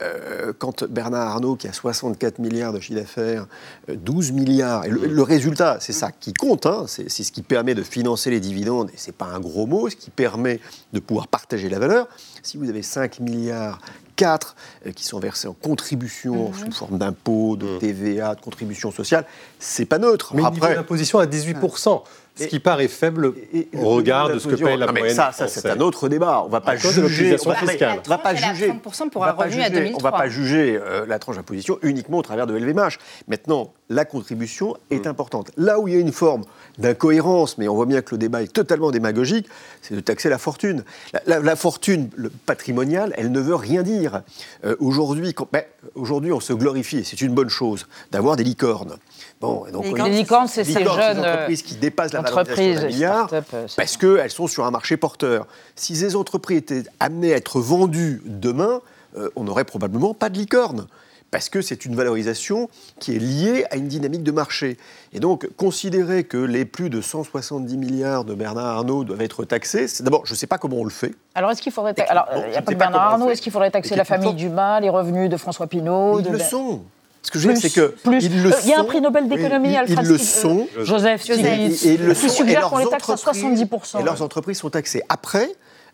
[0.02, 3.46] euh, quand Bernard Arnault, qui a 64 milliards de chiffre d'affaires,
[3.88, 7.42] euh, 12 milliards, et le, le résultat, c'est ça qui compte, hein, c'est ce qui
[7.42, 10.60] permet de financer les dividendes, et c'est pas un gros mot, ce qui permet
[10.92, 12.08] de pouvoir partager la valeur.
[12.42, 13.78] Si vous avez 5 milliards
[14.16, 14.56] 4
[14.94, 19.24] qui sont versés en contribution sous forme d'impôts, de TVA, de contribution sociale,
[19.58, 20.34] c'est pas neutre.
[20.34, 22.02] Mais Après, niveau d'imposition à 18%,
[22.36, 23.32] ce qui paraît faible
[23.74, 26.42] au regard de ce que paye la mais moyenne ça, ça c'est un autre débat.
[26.44, 27.30] On va pas À cause de juger.
[27.30, 28.00] l'optimisation on va- fiscale.
[28.04, 28.68] On va pas juger.
[28.68, 30.00] 30% pour on va un pas revenu à juger- 2003.
[30.00, 32.98] On va pas juger euh, la tranche d'imposition uniquement au travers de LVMH.
[33.28, 35.50] Maintenant, la contribution est importante.
[35.56, 36.42] Là où il y a une forme
[36.78, 39.46] d'incohérence, mais on voit bien que le débat est totalement démagogique,
[39.82, 40.84] c'est de taxer la fortune.
[41.12, 44.22] La, la- la fortune le patrimoniale, elle ne veut rien dire.
[44.64, 45.62] Euh, aujourd'hui, ben,
[45.94, 48.96] aujourd'hui, on se glorifie, et c'est une bonne chose, d'avoir des licornes.
[49.40, 52.12] Bon, et donc, Les on- licornes, Les licornes, c'est ces licornes, jeunes, entreprises qui dépassent
[52.12, 55.46] la valorisation d'un milliard, euh, parce qu'elles sont sur un marché porteur.
[55.76, 58.80] Si ces entreprises étaient amenées à être vendues demain,
[59.16, 60.86] euh, on n'aurait probablement pas de licorne.
[61.30, 62.68] Parce que c'est une valorisation
[63.00, 64.76] qui est liée à une dynamique de marché.
[65.12, 69.86] Et donc, considérer que les plus de 170 milliards de Bernard Arnault doivent être taxés,
[70.00, 71.12] d'abord, je ne sais pas comment on le fait.
[71.34, 71.94] Alors, est-ce qu'il faudrait.
[71.94, 74.34] ta- Alors, il n'y a pas que Bernard Arnault, est-ce qu'il faudrait taxer la famille
[74.34, 76.82] Dumas, les revenus de François Pinault Ils le sont.
[77.22, 78.22] Ce que je veux dire, c'est que plus.
[78.24, 80.16] ils le Euh, Il y a un prix Nobel d'économie, Oui, ils- Alfred Ils le
[80.18, 80.68] sont.
[80.78, 83.98] euh, Joseph Stiglitz, Et- et le qui suggère qu'on les taxe à entreprises- 70%.
[83.98, 85.02] Et leurs entreprises sont taxées.
[85.08, 85.48] Après,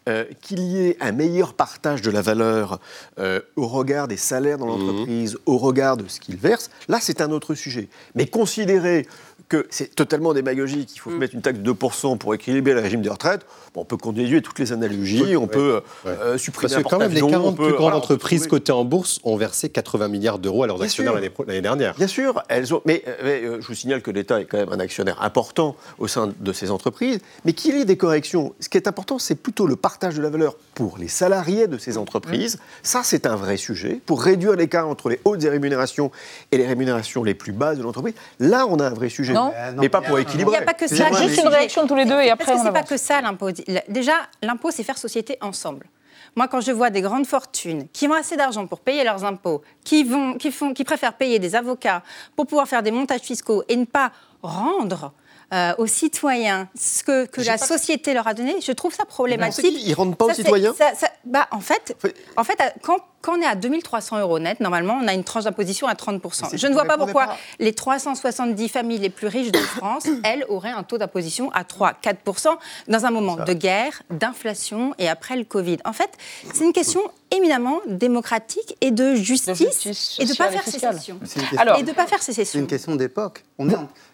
[0.09, 2.81] euh, qu'il y ait un meilleur partage de la valeur
[3.21, 7.21] euh, au regard des salaires dans l'entreprise, au regard de ce qu'ils versent, là, c'est
[7.21, 7.89] un autre sujet.
[8.17, 9.07] Mais considérer
[9.53, 13.03] que c'est totalement démagogique, qu'il faut mettre une taxe de 2% pour équilibrer le régime
[13.03, 13.43] des retraites,
[13.75, 17.13] bon, on peut continuer toutes les analogies, on peut euh, supprimer Parce que quand même,
[17.13, 19.69] les porte-avions, 40 on peut- plus grandes voilà, peut entreprises cotées en bourse ont versé
[19.69, 21.45] 80 milliards d'euros à leurs Bien actionnaires sûr.
[21.47, 21.95] l'année dernière.
[21.97, 22.81] Bien sûr, elles ont.
[22.87, 25.77] Mais, euh, mais, euh, je vous signale que l'État est quand même un actionnaire important
[25.99, 28.55] au sein de ces entreprises, mais qu'il y ait des corrections.
[28.59, 31.77] Ce qui est important, c'est plutôt le partage de la valeur pour les salariés de
[31.77, 32.59] ces entreprises.
[32.83, 36.11] Ça, c'est un vrai sujet pour réduire l'écart entre les hautes rémunérations
[36.53, 38.15] et les rémunérations les plus basses de l'entreprise.
[38.41, 39.42] Là, on a un vrai sujet, Non.
[39.77, 40.57] Mais pas pour Il équilibrer.
[40.57, 41.11] n'y a pas que ça.
[41.13, 43.21] Juste une réaction tous les deux et après Parce que on c'est pas que ça
[43.21, 43.49] l'impôt.
[43.89, 45.87] Déjà, l'impôt, c'est faire société ensemble.
[46.35, 49.61] Moi, quand je vois des grandes fortunes qui ont assez d'argent pour payer leurs impôts,
[49.85, 52.03] qui, vont, qui, font, qui préfèrent payer des avocats
[52.37, 55.13] pour pouvoir faire des montages fiscaux et ne pas rendre
[55.53, 59.67] euh, aux citoyens ce que, que la société leur a donné, je trouve ça problématique.
[59.85, 61.95] Ils ne rendent pas aux Ça, citoyens ça- ça- bah, en fait,
[62.39, 65.45] en fait quand, quand on est à 2300 euros net, normalement, on a une tranche
[65.45, 66.49] d'imposition à 30%.
[66.51, 67.37] c'est Je ne vois pas pourquoi pas.
[67.61, 72.49] les 370 familles les plus riches de France, elles, auraient un taux d'imposition à 3-4%
[72.89, 75.79] dans un moment de guerre, d'inflation et après le Covid.
[75.85, 76.11] En fait,
[76.53, 81.19] c'est une question éminemment démocratique et de justice, justice et de ne pas faire sécession.
[81.25, 82.61] C'est une question- Alors- et de pas faire C'est sécession.
[82.61, 83.45] une question d'époque.
[83.59, 83.65] Est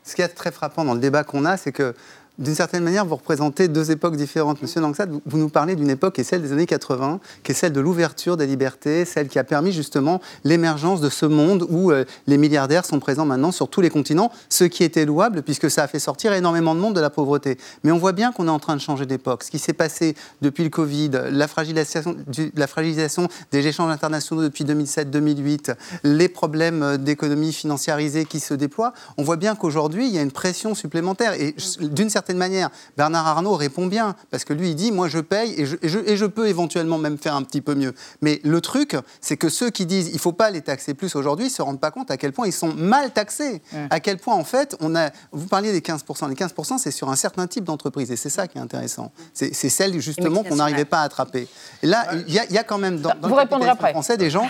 [0.05, 1.94] Ce qui est très frappant dans le débat qu'on a, c'est que
[2.38, 4.62] d'une certaine manière, vous représentez deux époques différentes.
[4.62, 7.55] Monsieur Langsat, vous, nous parlez d'une époque qui est celle des années 80, qui est
[7.55, 11.90] celle de l'ouverture des libertés, celle qui a permis justement l'émergence de ce monde où
[11.90, 15.68] euh, les milliardaires sont présents maintenant sur tous les continents, ce qui était louable puisque
[15.68, 17.59] ça a fait sortir énormément de monde de la pauvreté.
[17.83, 19.42] Mais on voit bien qu'on est en train de changer d'époque.
[19.42, 22.16] Ce qui s'est passé depuis le Covid, la fragilisation,
[22.55, 25.74] la fragilisation des échanges internationaux depuis 2007-2008,
[26.05, 30.22] les problèmes euh, d'économie financiarisée qui se déploient, on voit bien qu'aujourd'hui, il y a
[30.22, 31.33] une pression supplémentaire.
[31.33, 35.19] Et d'une certaine manière, Bernard Arnault répond bien, parce que lui, il dit, moi, je
[35.21, 37.95] paye et je, et je- et je peux éventuellement même faire un petit peu mieux.
[38.21, 41.14] Mais le truc, c'est que ceux qui disent, il ne faut pas les taxer plus
[41.17, 43.62] aujourd'hui, ne se rendent pas compte à quel point ils sont mal taxés.
[43.91, 45.11] À quel point, en fait, on a...
[45.33, 46.29] Vous parliez des 15%.
[46.29, 48.11] Les 15%, c'est sur un certain type d'entreprise.
[48.11, 49.12] Et c'est ça qui est intéressant.
[49.33, 51.49] C'est c'est celle, justement, qu'on n'arrivait pas à attraper.
[51.83, 53.69] Et là, il y, a- il y a quand même dans, dans Vous le répondrez
[53.69, 53.91] après.
[53.93, 54.47] français des gens,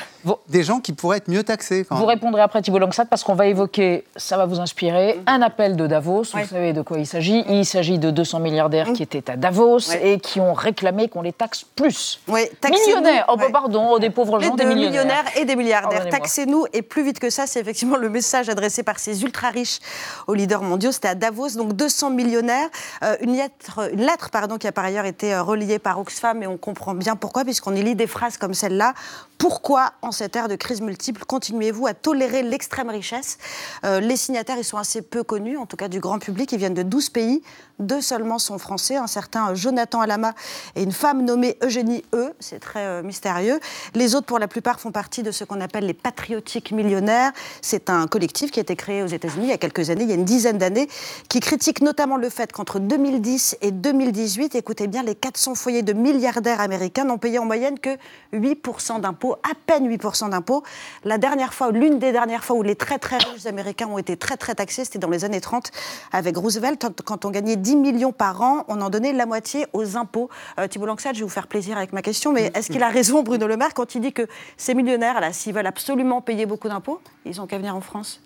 [0.49, 1.85] des gens qui pourraient être mieux taxés.
[1.89, 2.11] quand Vous même.
[2.11, 5.87] répondrez après Thibault Langsat parce qu'on va évoquer, ça va vous inspirer, un appel de
[5.87, 6.25] Davos.
[6.35, 9.79] Vous savez de quoi il s'agit Il s'agit de 200 milliardaires qui étaient à Davos
[10.03, 12.21] et qui ont réclamé qu'on les taxe plus.
[12.61, 12.87] taxez-nous.
[12.87, 13.53] millionnaires, oh, bah, Ouais.
[13.53, 14.91] pardon, oh, des pauvres gens, des de millionnaires.
[15.25, 16.09] millionnaires et des milliardaires.
[16.09, 19.79] Taxez-nous et plus vite que ça, c'est effectivement le message adressé par ces ultra riches
[20.27, 20.93] aux leaders mondiaux.
[20.93, 22.69] C'était à Davos, donc 200 millionnaires.
[23.03, 26.43] Euh, une lettre, une lettre pardon, qui a par ailleurs été euh, reliée par Oxfam
[26.43, 28.95] et on comprend bien pourquoi, puisqu'on y lit des phrases comme celle-là.
[29.39, 33.39] Pourquoi, en cette ère de crise multiple, continuez-vous à tolérer l'extrême richesse?
[33.85, 36.51] Euh, Les signataires, ils sont assez peu connus, en tout cas du grand public.
[36.53, 37.43] Ils viennent de 12 pays.
[37.79, 40.33] Deux seulement sont français, un certain Jonathan Alama
[40.75, 42.35] et une femme nommée Eugénie E.
[42.41, 43.61] C'est très euh, mystérieux.
[43.95, 47.31] Les autres, pour la plupart, font partie de ce qu'on appelle les patriotiques millionnaires.
[47.63, 50.09] C'est un collectif qui a été créé aux États-Unis il y a quelques années, il
[50.09, 50.89] y a une dizaine d'années,
[51.29, 55.93] qui critique notamment le fait qu'entre 2010 et 2018, écoutez bien, les 400 foyers de
[55.93, 57.97] milliardaires américains n'ont payé en moyenne que
[58.33, 60.65] 8% d'impôts, à peine 8% d'impôts.
[61.05, 64.17] La dernière fois, l'une des dernières fois où les très très riches américains ont été
[64.17, 65.71] très très taxés, c'était dans les années 30
[66.11, 66.81] avec Roosevelt.
[66.81, 70.29] Quand- Quand on gagnait 10 millions par an, on en donnait la moitié aux impôts.
[70.59, 72.89] Euh, Thibault Langsat, je vais vous faire plaisir avec ma question, mais est-ce qu'il a
[72.89, 76.47] raison, Bruno Le Maire, quand il dit que ces millionnaires, là, s'ils veulent absolument payer
[76.47, 78.21] beaucoup d'impôts, ils ont qu'à venir en France?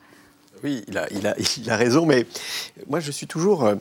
[0.64, 2.24] Oui, il a, il, a, il a raison, mais
[2.88, 3.74] moi je suis toujours euh,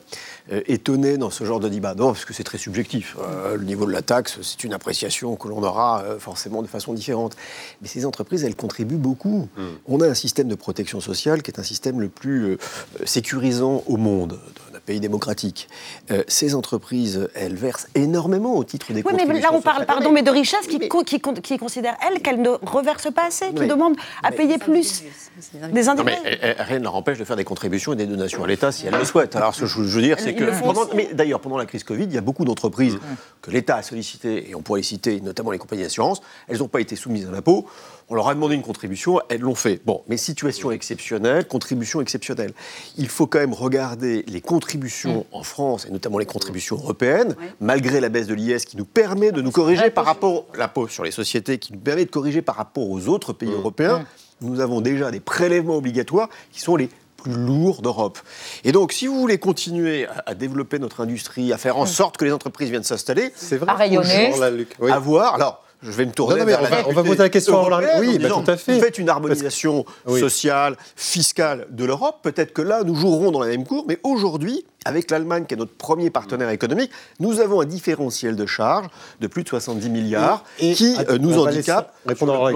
[0.65, 1.93] étonné dans ce genre de débat.
[1.93, 3.15] Non, parce que c'est très subjectif.
[3.19, 6.67] Euh, le niveau de la taxe, c'est une appréciation que l'on aura euh, forcément de
[6.67, 7.35] façon différente.
[7.81, 9.47] Mais ces entreprises, elles contribuent beaucoup.
[9.85, 12.57] On a un système de protection sociale qui est un système le plus euh,
[13.05, 14.39] sécurisant au monde,
[14.91, 15.69] pays démocratique.
[16.12, 19.86] Euh, ces entreprises, elles versent énormément au titre des Oui, mais contributions là, on parle,
[19.86, 23.45] pardon, mais de richesse qui, co- qui, qui considèrent, elles, qu'elles ne reversent pas assez,
[23.54, 23.67] qui Oui.
[23.67, 25.04] demandent à payer plus.
[25.71, 26.19] Des Non, individus.
[26.34, 28.86] mais rien ne leur empêche de faire des contributions et des donations à l'État si
[28.86, 29.36] elles le souhaitent.
[29.38, 30.43] Alors, ce que je veux dire, c'est que.
[30.62, 32.97] pendant- mais d'ailleurs, pendant la crise Covid, il y a beaucoup d'entreprises
[33.41, 36.21] que l'État a sollicitées, et on pourrait les citer, notamment les compagnies d'assurance.
[36.49, 37.65] Elles n'ont pas été soumises à l'impôt.
[38.10, 39.80] On leur a demandé une contribution, elles l'ont fait.
[39.86, 42.51] Bon, mais situation exceptionnelle, contribution exceptionnelle.
[42.97, 47.35] Il faut quand même regarder les contributions contributions en France, et notamment les contributions européennes,
[47.59, 50.87] malgré la baisse de l'IS qui nous permet de nous corriger par rapport à l'impôt
[50.87, 54.05] sur les sociétés, qui nous permet de corriger par rapport aux autres pays européens,
[54.41, 58.17] nous avons déjà des prélèvements obligatoires qui sont les plus lourds d'Europe.
[58.63, 62.17] Et donc, si vous voulez continuer à, à développer notre industrie, à faire en sorte
[62.17, 63.69] que les entreprises viennent s'installer, c'est vrai.
[63.71, 64.31] À rayonner.
[65.35, 67.53] Alors, je vais me tourner Non, vers on la va- on va poser la question
[67.57, 68.73] européenne oui, bah, disant, tout à fait.
[68.75, 72.17] Vous faites une harmonisation sociale, fiscale de l'Europe.
[72.21, 73.85] Peut-être que là, nous jouerons dans la même cour.
[73.87, 78.45] Mais aujourd'hui, avec l'Allemagne, qui est notre premier partenaire économique, nous avons un différentiel de
[78.45, 78.87] charges
[79.19, 81.93] de plus de 70 milliards qui euh, nous handicape.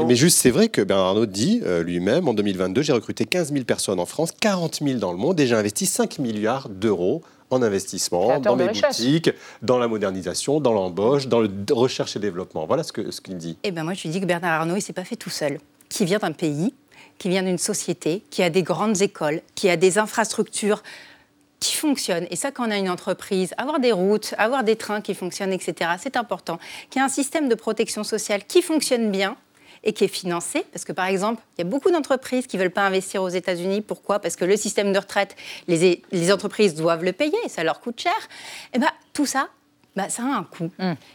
[0.08, 3.52] Mais juste, c'est vrai que Bernard Arnault dit euh, lui-même, en 2022, j'ai recruté 15
[3.54, 7.22] 000 personnes en France, 40 000 dans le monde, et j'ai investi 5 milliards d'euros
[7.56, 8.98] en investissement, Créateur dans richesse.
[8.98, 12.66] boutiques, dans la modernisation, dans l'embauche, dans le recherche et développement.
[12.66, 13.58] Voilà ce que ce qu'il dit.
[13.64, 15.60] Eh ben moi, je lui dis que Bernard Arnault, il s'est pas fait tout seul.
[15.90, 16.74] Qui vient d'un pays,
[17.18, 20.84] qui vient d'une société, qui a des grandes écoles, qui a des infrastructures
[21.60, 22.28] qui fonctionnent.
[22.30, 25.54] Et ça, quand on a une entreprise, avoir des routes, avoir des trains qui fonctionnent,
[25.54, 26.60] etc., c'est important.
[26.90, 29.38] Qu'il y ait un système de protection sociale qui fonctionne bien
[29.86, 30.66] et qui est financé.
[30.72, 33.30] Parce que, par exemple, il y a beaucoup d'entreprises qui ne veulent pas investir aux
[33.30, 33.82] États-Unis.
[33.82, 34.20] Pourquoi?
[34.20, 35.36] Parce que le système de retraite,
[35.68, 38.14] les, les entreprises doivent le payer, ça leur coûte cher.
[38.74, 39.48] Et ben tout ça,
[39.96, 40.72] bah, ça a un coût.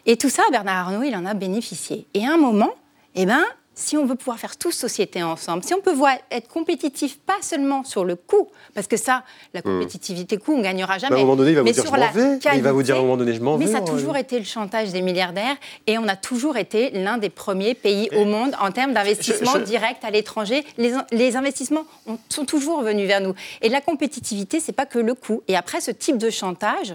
[0.06, 2.06] Et tout ça, Bernard Arnault, il en a bénéficié.
[2.14, 2.70] Et à un moment,
[3.14, 3.44] eh ben,
[3.80, 7.38] si on veut pouvoir faire tous société ensemble, si on peut voir, être compétitif pas
[7.40, 11.10] seulement sur le coût, parce que ça, la compétitivité coût, on gagnera jamais.
[11.10, 12.38] Bah, à un moment donné, il va vous mais dire, sur je m'en la vais.
[12.56, 13.80] Il va vous dire, à un qualité, moment donné, je m'en Mais vais, ça a
[13.80, 18.08] toujours été le chantage des milliardaires et on a toujours été l'un des premiers pays
[18.16, 20.64] au monde en termes d'investissement je- direct à l'étranger.
[20.78, 23.34] Les, in- les investissements ont- sont toujours venus vers nous.
[23.62, 25.42] Et la compétitivité, c'est pas que le coût.
[25.48, 26.94] Et après, ce type de chantage,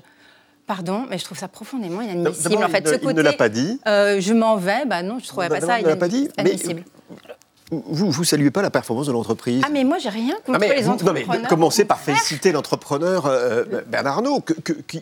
[0.67, 2.63] pardon, mais je trouve ça profondément inadmissible.
[2.63, 3.79] En fait, il ne- ce il ne côté, l'a pas dit.
[3.87, 6.43] euh, je m'en vais, bah non, je trouvais pas ça ne l'a pas dit, mais-
[6.51, 6.83] inadmissible.
[7.71, 10.57] Vous ne saluez pas la performance de l'entreprise Ah, mais moi, j'ai rien contre Ah,
[10.59, 11.41] mais les vous- non, entrepreneurs.
[11.41, 14.43] mais commencez par féliciter l'entrepreneur euh, Bernard Arnault,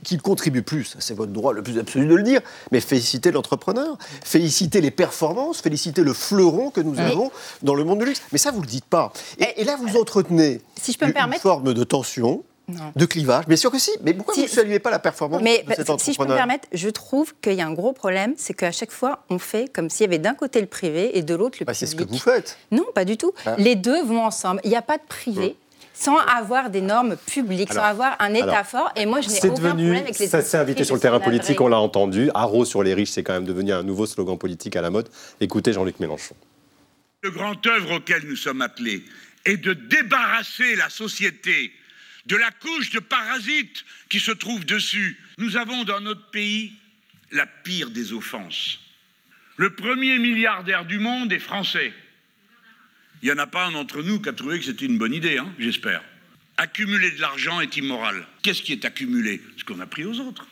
[0.03, 2.39] qu'il contribue plus, c'est votre droit le plus absolu de le dire,
[2.71, 7.31] mais féliciter l'entrepreneur, féliciter les performances, féliciter le fleuron que nous avons
[7.63, 8.21] dans le monde du luxe.
[8.31, 9.11] Mais ça, vous ne le dites pas.
[9.39, 12.93] Et, et là, vous entretenez Si je peux me une, permettre- forme de tension, Non.
[12.95, 13.45] de clivage.
[13.45, 15.73] Bien sûr que si, mais pourquoi Si- vous ne saluez pas la performance Mais de
[15.73, 18.53] cet si je peux me permettre, je trouve qu'il y a un gros problème, c'est
[18.53, 21.35] qu'à chaque fois, on fait comme s'il y avait d'un côté le privé et de
[21.35, 22.07] l'autre le Bah, C'est ce public.
[22.07, 22.57] que vous faites.
[22.71, 23.33] Non, pas du tout.
[23.45, 23.55] Ah.
[23.57, 24.61] Les deux vont ensemble.
[24.63, 25.57] Il n'y a pas de privé.
[25.93, 28.91] Sans avoir des normes publiques, sans avoir un État alors, fort.
[28.95, 31.01] Et moi, je n'ai C'est aucun devenu, problème avec les ça s'est invité sur le
[31.01, 32.31] terrain politique, on l'a entendu.
[32.33, 35.09] Haro sur les riches, c'est quand même devenu un nouveau slogan politique à la mode.
[35.39, 36.33] Écoutez Jean-Luc Mélenchon.
[37.21, 39.03] Le grand œuvre auquel nous sommes appelés
[39.45, 41.71] est de débarrasser la société
[42.25, 45.19] de la couche de parasites qui se trouve dessus.
[45.37, 46.73] Nous avons dans notre pays
[47.31, 48.79] la pire des offenses.
[49.57, 51.93] Le premier milliardaire du monde est français.
[53.21, 55.13] Il n'y en a pas un d'entre nous qui a trouvé que c'était une bonne
[55.13, 56.03] idée, hein, j'espère.
[56.57, 58.27] Accumuler de l'argent est immoral.
[58.41, 59.41] Qu'est-ce qui est accumulé?
[59.57, 60.47] Ce qu'on a pris aux autres.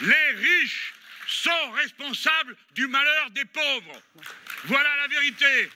[0.00, 0.94] Les riches
[1.26, 4.00] sont responsables du malheur des pauvres.
[4.64, 5.70] Voilà la vérité.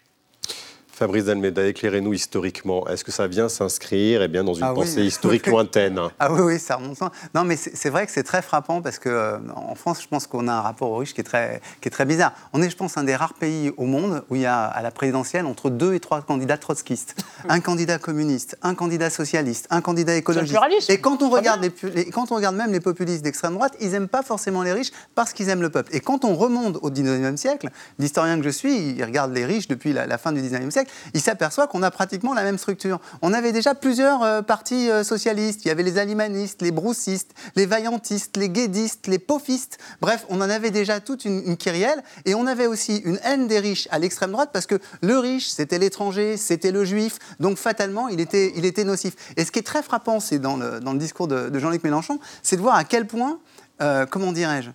[0.98, 2.86] Fabrice Dalmeda, éclairez-nous historiquement.
[2.88, 4.80] Est-ce que ça vient s'inscrire eh bien, dans une Ah oui.
[4.80, 6.00] pensée historique lointaine?
[6.18, 6.98] Ah oui, oui, ça remonte.
[7.34, 10.08] Non, mais c'est c'est vrai que c'est très frappant parce que euh, en France, je
[10.08, 12.32] pense qu'on a un rapport aux riches qui est très, qui est très bizarre.
[12.52, 14.82] On est, je pense, un des rares pays au monde où il y a à
[14.82, 17.14] la présidentielle entre deux et trois candidats trotskistes,
[17.48, 20.58] un candidat communiste, un candidat socialiste, un candidat écologiste.
[20.90, 23.74] Et quand on regarde les, pu- les- quand on regarde même les populistes d'extrême droite,
[23.80, 25.94] ils aiment pas forcément les riches parce qu'ils aiment le peuple.
[25.94, 27.68] Et quand on remonte au 19e siècle,
[28.00, 30.87] l'historien que je suis, il regarde les riches depuis la, la fin du 19e siècle,
[31.14, 33.00] il s'aperçoit qu'on a pratiquement la même structure.
[33.22, 35.64] On avait déjà plusieurs euh, partis euh, socialistes.
[35.64, 39.78] Il y avait les alimanistes, les broussistes, les vaillantistes, les guédistes, les pofistes.
[40.00, 42.02] Bref, on en avait déjà toute une, une kyrielle.
[42.24, 45.48] Et on avait aussi une haine des riches à l'extrême droite parce que le riche,
[45.48, 47.18] c'était l'étranger, c'était le juif.
[47.40, 49.14] Donc fatalement, il était, il était nocif.
[49.36, 52.56] Et ce qui est très frappant, c'est dans le, discours de, de Jean-Luc Mélenchon, c'est
[52.56, 53.38] de voir à quel point,
[53.80, 54.70] euh, comment dirais-je,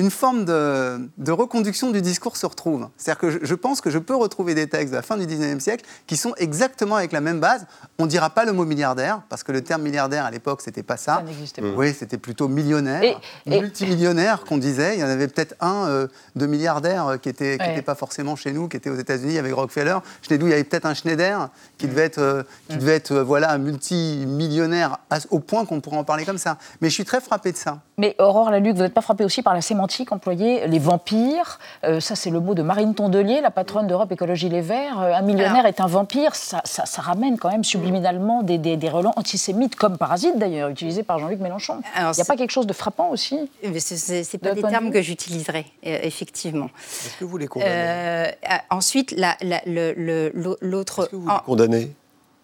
[0.00, 2.88] une forme de, de reconduction du discours se retrouve.
[2.96, 5.26] C'est-à-dire que je, je pense que je peux retrouver des textes de la fin du
[5.26, 7.66] 19e siècle qui sont exactement avec la même base.
[7.98, 10.82] On ne dira pas le mot milliardaire, parce que le terme milliardaire à l'époque, c'était
[10.82, 11.16] pas ça.
[11.16, 11.68] Ça n'existait pas.
[11.76, 14.94] Oui, c'était plutôt millionnaire, Et- et- multimillionnaire qu'on disait.
[14.96, 17.82] Il y en avait peut-être un euh, de milliardaire euh, qui n'était Ouais.
[17.82, 19.98] pas forcément chez nous, qui était aux États-Unis avec Rockefeller.
[20.30, 23.22] Nous, il y avait peut-être un Schneider qui devait être, euh, qui devait être euh,
[23.22, 24.98] voilà, un multimillionnaire
[25.30, 26.56] au point qu'on pourrait en parler comme ça.
[26.80, 27.80] Mais je suis très frappé de ça.
[27.98, 32.00] Mais Aurore Laluc, vous n'êtes pas frappée aussi par la sémantique employée, les vampires euh,
[32.00, 35.00] Ça, c'est le mot de Marine Tondelier, la patronne d'Europe Écologie Les Verts.
[35.00, 36.34] Euh, un millionnaire est un vampire.
[36.34, 40.68] Ça, ça- ça ramène quand même subliminalement des, des, des relents antisémites, comme parasite d'ailleurs,
[40.68, 41.80] utilisés par Jean-Luc Mélenchon.
[41.96, 43.50] Il n'y a pas quelque chose de frappant aussi?
[43.62, 46.66] Ce- C'est pas De des termes que j'utiliserais, euh, effectivement.
[47.06, 47.70] Est-ce que vous les condamnez?
[47.72, 51.08] Euh, euh, ensuite, la- la- le- le- l'autre.
[51.28, 51.92] en- Condamnés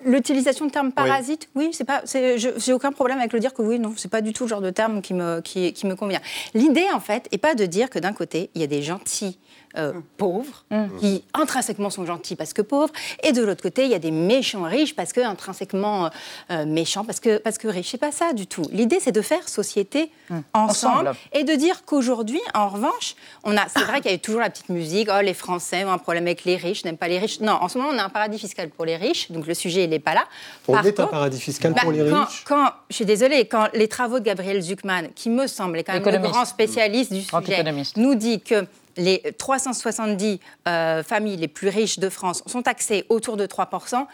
[0.07, 3.53] L'utilisation de terme parasite, oui, c'est pas, c'est- je- j'ai aucun problème avec le dire
[3.53, 5.87] que oui, non, c'est pas du tout le genre de terme qui me, qui, qui
[5.87, 6.21] me convient.
[6.55, 9.37] L'idée, en fait, est pas de dire que d'un côté, il y a des gentils
[9.77, 10.65] euh, pauvres
[11.01, 14.11] qui intrinsèquement sont gentils parce que pauvres, et de l'autre côté, il y a des
[14.11, 16.09] méchants riches parce que intrinsèquement euh,
[16.51, 17.91] euh, méchants parce que, parce que riches.
[17.91, 18.63] C'est pas ça du tout.
[18.73, 20.11] L'idée, c'est de faire société
[20.55, 21.17] ensemble, Ensemble.
[21.33, 23.15] et de dire qu'aujourd'hui, en revanche,
[23.45, 25.85] on a, c'est vrai qu'il y a eu toujours la petite musique, oh les Français
[25.85, 27.41] ont un problème avec les riches, n'aiment pas les riches.
[27.41, 29.85] Non, en ce moment, on a un paradis fiscal pour les riches, donc le sujet,
[29.85, 30.25] il n'est pas là.
[30.69, 33.47] On Par est un paradis fiscal bah, pour les quand- riches Quand, je suis désolée,
[33.47, 37.13] quand les travaux de Gabriel Zuckman, qui me semble est quand même le grand spécialiste
[37.13, 37.65] du sujet,
[37.97, 38.67] nous dit que
[38.97, 44.07] les 370 euh, familles les plus riches de France sont taxées autour de 3%.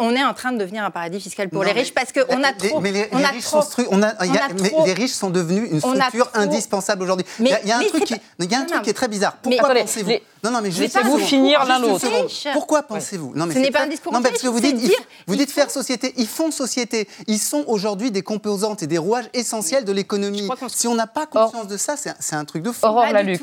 [0.00, 2.42] On est en train de devenir un paradis fiscal pour Non, les riches parce qu'on
[2.42, 2.80] a trop.
[2.80, 4.62] mais les, on les a riches trop- sont on a- il y a- on a
[4.62, 7.24] mais trop- les riches sont devenus une structure indispensable aujourd'hui.
[7.38, 8.60] Il Mais- y a, il y a un mais truc, qui, il y a un
[8.62, 8.82] Non, truc non.
[8.82, 9.36] qui est très bizarre.
[9.36, 10.10] Pourquoi pensez-vous
[10.44, 11.20] Non, non, mais Laissez-vous une seconde.
[11.22, 12.06] finir l'un l'autre.
[12.52, 14.92] Pourquoi pensez-vous Non, mais Ce n'est pas un discours Non, mais parce que vous dites,
[15.26, 16.12] vous dites faire société.
[16.18, 17.08] Ils font société.
[17.26, 20.46] Ils sont aujourd'hui des composantes et des rouages essentiels de l'économie.
[20.68, 22.84] Si on n'a pas conscience de ça, c'est un- truc de fou.
[22.86, 23.40] Aurore Laluc.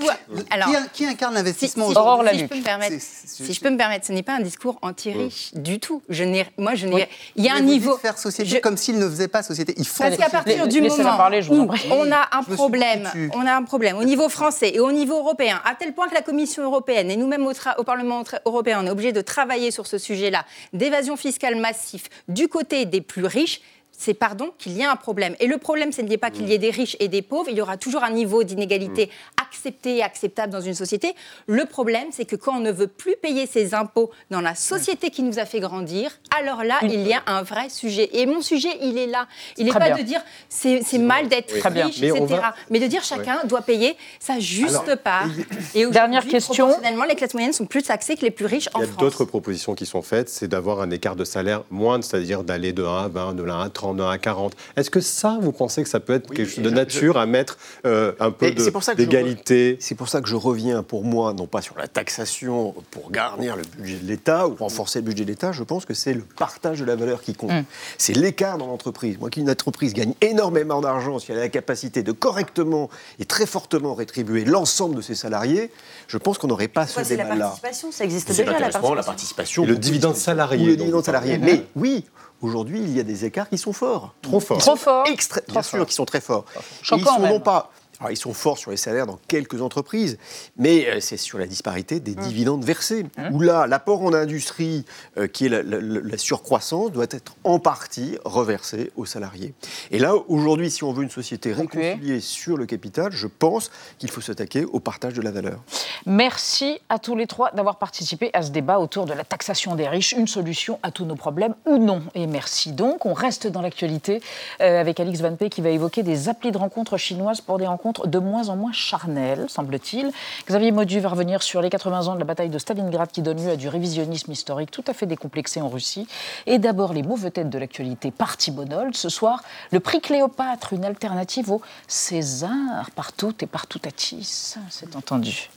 [0.94, 4.06] qui, incarne l'investissement si, aujourd'hui si je peux me permettre, si je peux me permettre,
[4.06, 6.04] ce n'est pas un discours anti-riche du tout.
[6.08, 7.10] Je n'ai, moi, je n'ai.
[7.36, 7.98] Il y a un niveau.
[7.98, 9.74] faire société comme s'ils ne faisaient pas société.
[9.78, 10.58] Ils font Parce qu'à société.
[10.58, 11.90] partir du moment parler, je vous en où prie.
[11.92, 15.16] on a un Je problème, on a un problème au niveau français et au niveau
[15.18, 18.88] européen, à tel point que la Commission européenne et nous-mêmes au, au Parlement européen, on
[18.88, 23.62] est obligés de travailler sur ce sujet-là, d'évasion fiscale massif du côté des plus riches.
[24.04, 25.36] C'est pardon qu'il y a un problème.
[25.40, 27.50] Et le problème, ce n'est pas qu'il y ait des riches et des pauvres.
[27.52, 31.14] Il y aura toujours un niveau d'inégalité accepté et acceptable dans une société.
[31.46, 35.12] Le problème, c'est que quand on ne veut plus payer ses impôts dans la société
[35.12, 38.10] qui nous a fait grandir, alors là, il y a un vrai sujet.
[38.14, 39.28] Et mon sujet, il est là.
[39.58, 39.98] Il n'est pas bien.
[39.98, 42.26] de dire c'est c'est mal d'être riche, Mais etc.
[42.28, 45.28] va- Mais de dire chacun doit payer sa juste Alors, part.
[45.76, 46.66] Et Dernière aujourd'hui, question.
[46.66, 48.88] Proportionnellement, les classes moyennes sont plus taxées que les plus riches en Il y a
[48.88, 48.98] France.
[49.00, 52.84] d'autres propositions qui sont faites, c'est d'avoir un écart de salaire moindre, c'est-à-dire d'aller de
[52.84, 54.54] 1 à 20, de 1 à 30, de 1 à 40.
[54.76, 57.26] Est-ce que ça, vous pensez que ça peut être quelque chose de je- nature à
[57.26, 58.52] mettre euh, un peu
[58.96, 63.12] d'égalité C'est pour ça que je reviens, pour moi, non pas sur la taxation pour
[63.12, 66.14] garnir le budget de l'État ou renforcer le budget de l'État, je pense que c'est
[66.14, 67.52] le partage de la valeur qui compte.
[67.52, 67.64] Mm.
[67.98, 69.18] C'est l'écart dans l'entreprise.
[69.20, 72.90] Moi, qu'une entreprise gagne énormément d'argent si elle a la capacité de correctement
[73.20, 75.72] et très fortement rétribuer l'ensemble de ses salariés,
[76.08, 77.46] je pense qu'on n'aurait pas ce C'est la débat-là.
[77.46, 79.64] participation, ça existe C'est déjà la l'intéressement, la participation.
[79.64, 79.66] participation.
[79.66, 81.38] Le dividende salarié, Ou le dividende salarié.
[81.38, 82.06] Mais oui,
[82.42, 84.14] aujourd'hui, il y a des écarts qui sont forts.
[84.22, 84.58] Trop forts.
[84.60, 85.06] Trop forts.
[85.08, 86.46] extra- Bien sûr, qui sont très forts.
[86.82, 87.32] Choquant ils sont même.
[87.34, 87.72] non pas.
[88.02, 90.18] Alors, ils sont forts sur les salaires dans quelques entreprises,
[90.58, 92.22] mais euh, c'est sur la disparité des Mmh.
[92.22, 93.06] dividendes versés.
[93.32, 94.86] Où là, l'apport en industrie,
[95.18, 99.54] euh, qui est la, la- la- la surcroissance, doit être en partie reversé aux salariés.
[99.92, 104.10] Et là, aujourd'hui, si on veut une société réconciliée sur le capital, je pense qu'il
[104.10, 105.60] faut s'attaquer au partage de la valeur.
[106.08, 109.88] Merci à tous les trois d'avoir participé à ce débat autour de la taxation des
[109.88, 112.02] riches, une solution à tous nos problèmes ou non.
[112.16, 113.06] Et merci donc.
[113.06, 114.22] On reste dans l'actualité
[114.62, 117.68] euh, avec Alix Van Pé qui va évoquer des applis de rencontres chinoises pour des
[117.68, 120.12] rencontres de moins en moins charnelles, semble-t-il.
[120.48, 123.44] Xavier Modu va revenir sur les 80 ans de la bataille de Stalingrad qui donne
[123.44, 126.08] lieu à du révisionnisme historique tout à fait décomplexé en Russie.
[126.46, 128.96] Et d'abord les mauvais têtes de l'actualité parti Bonol.
[128.96, 134.56] Ce soir, le prix Cléopâtre, une alternative au César partout et partout à Tis.
[134.70, 135.50] C'est entendu.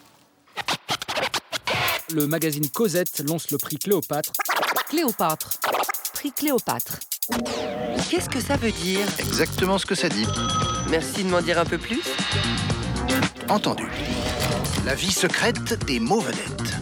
[2.13, 4.33] Le magazine Cosette lance le prix Cléopâtre.
[4.89, 5.59] Cléopâtre.
[6.13, 6.99] Prix Cléopâtre.
[8.11, 9.07] Qu'est-ce que ça veut dire?
[9.19, 10.27] Exactement ce que ça dit.
[10.97, 12.03] Merci de m'en dire un peu plus.
[13.49, 13.83] Entendu.
[14.87, 16.73] La vie secrète des mots vedettes.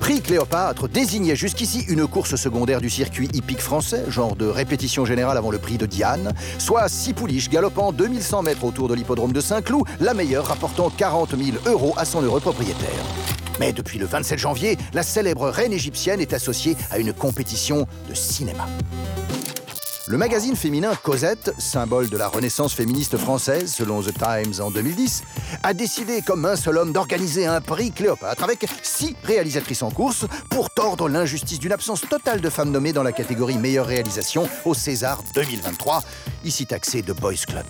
[0.00, 5.36] Prix Cléopâtre désignait jusqu'ici une course secondaire du circuit hippique français, genre de répétition générale
[5.36, 9.40] avant le prix de Diane, soit six pouliches galopant 2100 mètres autour de l'hippodrome de
[9.42, 13.04] Saint-Cloud, la meilleure rapportant 40 000 euros à son heureux propriétaire.
[13.60, 18.14] Mais depuis le 27 janvier, la célèbre reine égyptienne est associée à une compétition de
[18.14, 18.66] cinéma.
[20.08, 25.24] Le magazine féminin Cosette, symbole de la renaissance féministe française selon The Times en 2010,
[25.64, 30.26] a décidé comme un seul homme d'organiser un prix Cléopâtre avec six réalisatrices en course
[30.48, 34.74] pour tordre l'injustice d'une absence totale de femmes nommées dans la catégorie meilleure réalisation au
[34.74, 36.04] César 2023,
[36.44, 37.66] ici taxé de Boys Club.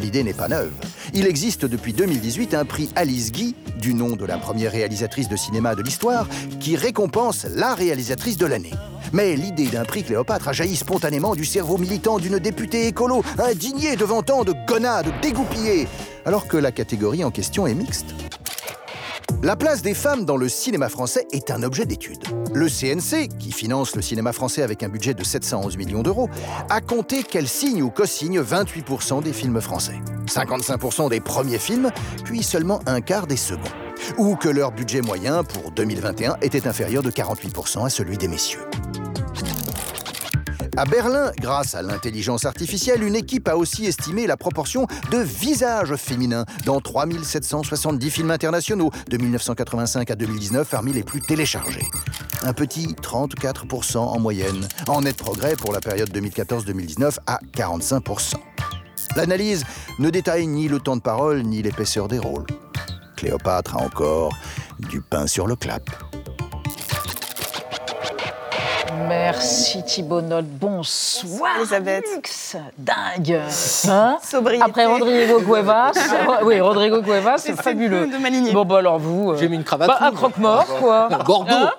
[0.00, 0.72] L'idée n'est pas neuve.
[1.12, 5.36] Il existe depuis 2018 un prix Alice Guy, du nom de la première réalisatrice de
[5.36, 6.26] cinéma de l'histoire,
[6.60, 8.72] qui récompense la réalisatrice de l'année.
[9.12, 13.96] Mais l'idée d'un prix Cléopâtre a jailli spontanément du cerveau militant d'une députée écolo, indignée
[13.96, 15.86] devant tant de gonades dégoupillées,
[16.24, 18.14] alors que la catégorie en question est mixte.
[19.42, 22.22] La place des femmes dans le cinéma français est un objet d'étude.
[22.54, 26.30] Le CNC, qui finance le cinéma français avec un budget de 711 millions d'euros,
[26.70, 31.90] a compté qu'elle signe ou co-signe 28% des films français, 55% des premiers films,
[32.24, 33.60] puis seulement un quart des seconds.
[34.18, 38.60] ou que leur budget moyen pour 2021 était inférieur de 48% à celui des messieurs.
[40.76, 45.94] À Berlin, grâce à l'intelligence artificielle, une équipe a aussi estimé la proportion de visages
[45.94, 51.86] féminins dans 3770 films internationaux de 1985 à 2019 parmi les plus téléchargés.
[52.42, 58.34] Un petit 34% en moyenne, en net progrès pour la période 2014-2019 à 45%.
[59.14, 59.64] L'analyse
[60.00, 62.46] ne détaille ni le temps de parole ni l'épaisseur des rôles.
[63.14, 64.36] Cléopâtre a encore
[64.90, 65.88] du pain sur le clap.
[69.08, 70.46] Merci Thibault Nolte.
[70.48, 71.56] Bonsoir.
[71.58, 72.04] Elisabeth.
[72.14, 72.56] Lux.
[72.78, 73.40] Dingue.
[73.88, 74.64] Hein Sobriété.
[74.64, 75.92] Après Rodrigo Cuevas.
[76.44, 78.06] oui, Rodrigo Cuevas, c'est fabuleux.
[78.06, 78.52] de.
[78.52, 79.32] Bon, bah alors vous.
[79.32, 81.08] euh, J'ai mis une cravate bah, un croque-mort, quoi.
[81.26, 81.52] Bordeaux.
[81.54, 81.70] Hein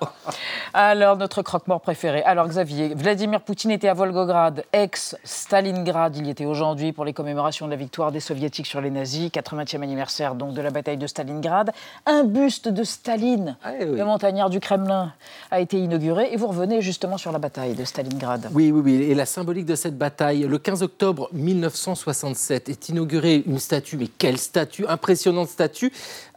[0.72, 2.22] alors, notre croque-mort préféré.
[2.22, 6.16] Alors, Xavier, Vladimir Poutine était à Volgograd, ex-Stalingrad.
[6.16, 9.30] Il y était aujourd'hui pour les commémorations de la victoire des Soviétiques sur les nazis,
[9.30, 11.72] 80e anniversaire donc de la bataille de Stalingrad.
[12.06, 15.12] Un buste de Staline, le montagnard du Kremlin,
[15.50, 16.28] a été inauguré.
[16.32, 18.50] Et vous revenez justement sur la bataille de Stalingrad.
[18.52, 18.94] Oui, oui, oui.
[19.04, 24.08] Et la symbolique de cette bataille, le 15 octobre 1967 est inaugurée une statue, mais
[24.08, 25.92] quelle statue Impressionnante statue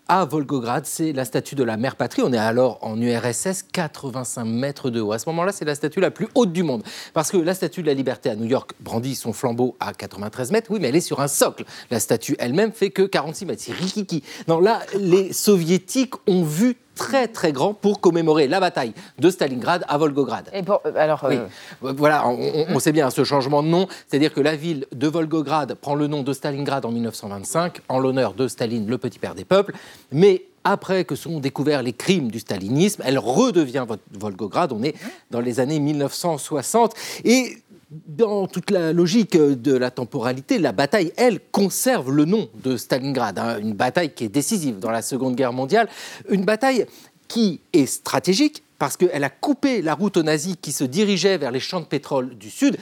[0.09, 2.23] à Volgograd, c'est la statue de la mère patrie.
[2.23, 5.11] On est alors en URSS, 85 mètres de haut.
[5.11, 6.81] À ce moment-là, c'est la statue la plus haute du monde.
[7.13, 10.51] Parce que la statue de la liberté à New York brandit son flambeau à 93
[10.51, 10.71] mètres.
[10.71, 11.63] Oui, mais elle est sur un socle.
[11.91, 13.61] La statue elle-même fait que 46 mètres.
[13.63, 14.23] C'est rikiki.
[14.47, 19.83] Non, là, les soviétiques ont vu très très grand pour commémorer la bataille de Stalingrad
[19.87, 20.49] à Volgograd.
[20.53, 21.37] Et pour- alors, Oui.
[21.37, 24.85] euh, Voilà, on, on- sait bien hein, ce changement de nom, c'est-à-dire que la ville
[24.93, 29.17] de Volgograd prend le nom de Stalingrad en 1925 en l'honneur de Staline, le petit
[29.19, 29.73] père des peuples,
[30.11, 34.93] mais après que sont découverts les crimes du stalinisme, elle redevient Vo- Volgograd, on est
[35.31, 36.93] dans les années 1960
[37.23, 37.57] et
[37.91, 43.39] dans toute la logique de la temporalité, la bataille, elle, conserve le nom de Stalingrad.
[43.39, 45.89] hein, une bataille qui est décisive dans la Seconde Guerre mondiale.
[46.29, 46.85] Une bataille
[47.27, 51.51] qui est stratégique parce qu'elle a coupé la route aux nazis qui se dirigeaient vers
[51.51, 52.77] les champs de pétrole du Sud.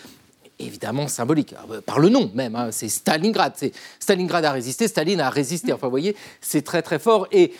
[0.60, 3.53] Évidemment symbolique, euh, par le nom même, hein, c'est Stalingrad.
[3.55, 5.72] C'est Stalingrad a résisté, Staline a résisté.
[5.72, 7.28] Enfin, vous voyez, c'est très très fort.
[7.32, 7.53] Et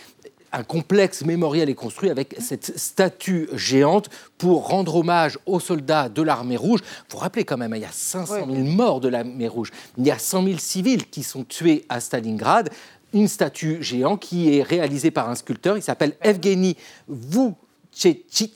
[0.52, 6.22] un complexe mémorial est construit avec cette statue géante pour rendre hommage aux soldats de
[6.22, 6.80] l'armée rouge.
[6.84, 9.72] Il faut rappeler quand même, hein, il y a 500 000 morts de l'armée rouge.
[9.98, 12.70] Il y a 100 000 civils qui sont tués à Stalingrad.
[13.14, 15.78] Une statue géante qui est réalisée par un sculpteur.
[15.78, 16.76] Il s'appelle Evgeny
[17.08, 18.54] Vouchechit.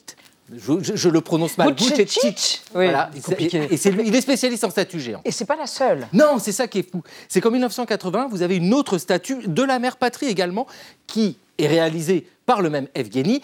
[0.53, 1.69] Je, je- je le prononce mal.
[1.69, 2.61] Vouchechit Vouchechit.
[2.75, 3.09] Oui, Voilà.
[3.13, 3.67] c'est compliqué.
[3.71, 5.21] Et c'est- il est spécialiste en statues géantes.
[5.23, 6.07] Et c'est pas la seule.
[6.11, 7.01] Non, c'est ça qui est fou.
[7.29, 10.67] C'est qu'en 1980, vous avez une autre statue de la mère patrie également,
[11.07, 13.41] qui est réalisée par le même Evgeny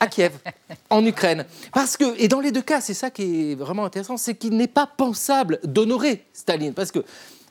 [0.00, 0.32] à Kiev,
[0.90, 1.44] en Ukraine.
[1.72, 4.56] Parce que, et dans les deux cas, c'est ça qui est vraiment intéressant, c'est qu'il
[4.56, 6.74] n'est pas pensable d'honorer Staline.
[6.74, 7.04] Parce que,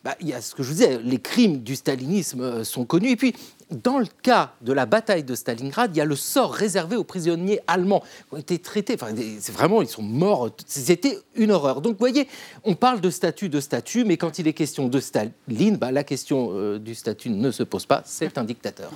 [0.03, 2.85] bah, il y a ce que je vous disais, les crimes du stalinisme euh, sont
[2.85, 3.11] connus.
[3.11, 3.35] Et puis,
[3.69, 7.03] dans le cas de la bataille de Stalingrad, il y a le sort réservé aux
[7.03, 8.95] prisonniers allemands qui ont été traités.
[8.95, 10.49] Enfin, c'est vraiment, ils sont morts.
[10.65, 11.81] C'était une horreur.
[11.81, 12.27] Donc, vous voyez,
[12.63, 16.03] on parle de statut, de statut, mais quand il est question de Staline, bah, la
[16.03, 18.01] question euh, du statut ne se pose pas.
[18.05, 18.91] C'est un dictateur.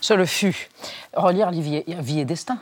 [0.00, 0.68] Ce le fut.
[1.14, 2.58] Relire Vie et Destin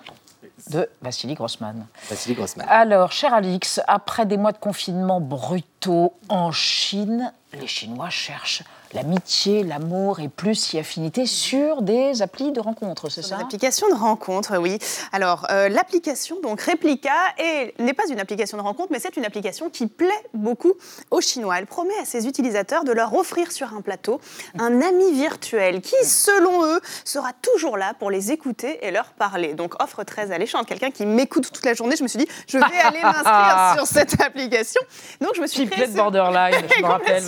[0.70, 1.86] de Vassili Grossman.
[2.08, 2.66] Vassili Grossman.
[2.68, 9.62] Alors, cher Alix, après des mois de confinement brutaux en Chine, les Chinois cherchent l'amitié,
[9.64, 13.94] l'amour et plus si affinité sur des applis de rencontres, c'est ça Des applications de
[13.94, 14.78] rencontres, oui.
[15.12, 19.24] Alors, euh, l'application, donc Replica, est- n'est pas une application de rencontre, mais c'est une
[19.24, 20.72] application qui plaît beaucoup
[21.10, 21.58] aux Chinois.
[21.58, 24.20] Elle promet à ses utilisateurs de leur offrir sur un plateau
[24.58, 29.54] un ami virtuel qui, selon eux, sera toujours là pour les écouter et leur parler.
[29.54, 30.66] Donc, offre très alléchante.
[30.66, 33.86] Quelqu'un qui m'écoute toute la journée, je me suis dit, je vais aller m'inscrire sur
[33.86, 34.80] cette application.
[35.20, 37.22] Donc, je me suis créé ce- borderline, je me rappelle,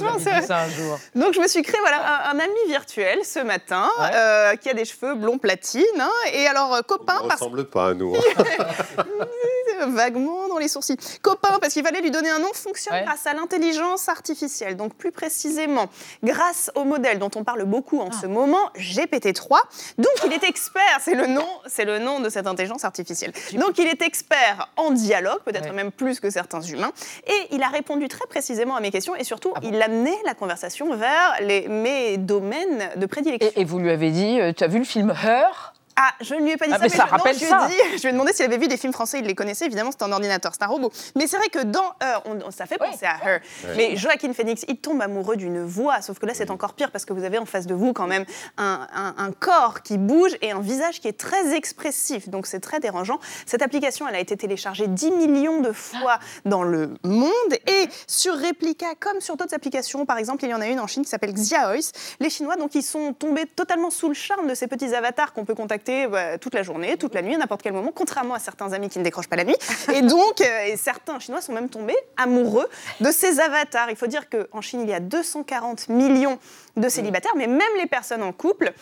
[0.46, 0.98] ça un jour.
[1.14, 4.74] donc je me suis créé voilà, un, un ami virtuel ce matin euh, qui a
[4.74, 5.82] des cheveux blonds platine.
[5.98, 8.14] hein, et alors euh, copain On ne parce ressemble pas à nous.
[9.86, 10.96] vaguement dans les sourcils.
[11.22, 14.76] Copain parce qu'il fallait lui donner un nom fonctionne grâce à l'intelligence artificielle.
[14.76, 15.88] Donc plus précisément
[16.22, 19.56] grâce au modèle dont on parle beaucoup en ce moment, GPT-3.
[19.98, 23.32] Donc il est expert, c'est le nom, c'est le nom de cette intelligence artificielle.
[23.54, 26.92] Donc il est expert en dialogue, peut-être même plus que certains humains,
[27.26, 30.94] et il a répondu très précisément à mes questions et surtout il amenait la conversation
[30.96, 33.50] vers les, mes domaines de prédilection.
[33.56, 35.72] Et, et vous lui avez dit, euh, tu as vu le film Her?
[36.00, 37.40] Ah, je ne lui ai pas dit Ah, ça, mais ça je, non, rappelle je
[37.40, 37.66] lui ai ça.
[37.66, 39.90] dit- je lui ai demandé s'il avait vu des films français, il les connaissait, évidemment,
[39.90, 40.92] c'est un ordinateur, c'est un robot.
[41.16, 43.40] Mais c'est vrai que dans Her, on- on- ça fait penser à Her.
[43.76, 47.04] Mais Joaquin Phoenix, il tombe amoureux d'une voix, sauf que là, c'est encore pire parce
[47.04, 48.24] que vous avez en face de vous quand même
[48.58, 52.28] un, un- un corps qui bouge et un visage qui est très expressif.
[52.28, 53.18] Donc c'est très dérangeant.
[53.46, 58.34] Cette application, elle a été téléchargée 10 millions de fois dans le monde et sur
[58.38, 61.08] Replica, comme sur d'autres applications, par exemple, il y en a une en Chine qui
[61.10, 61.74] s'appelle Xiaois.
[62.20, 65.44] Les Chinois, donc, ils sont tombés totalement sous le charme de ces petits avatars qu'on
[65.44, 68.38] peut contacter bah, toute la journée, toute la nuit, à n'importe quel moment, contrairement à
[68.38, 69.56] certains amis qui ne décrochent pas la nuit.
[69.94, 72.68] Et donc, euh, et certains Chinois sont même tombés amoureux
[73.00, 73.90] de ces avatars.
[73.90, 76.38] Il faut dire qu'en Chine, il y a 240 millions
[76.76, 78.72] de célibataires, mais même les personnes en couple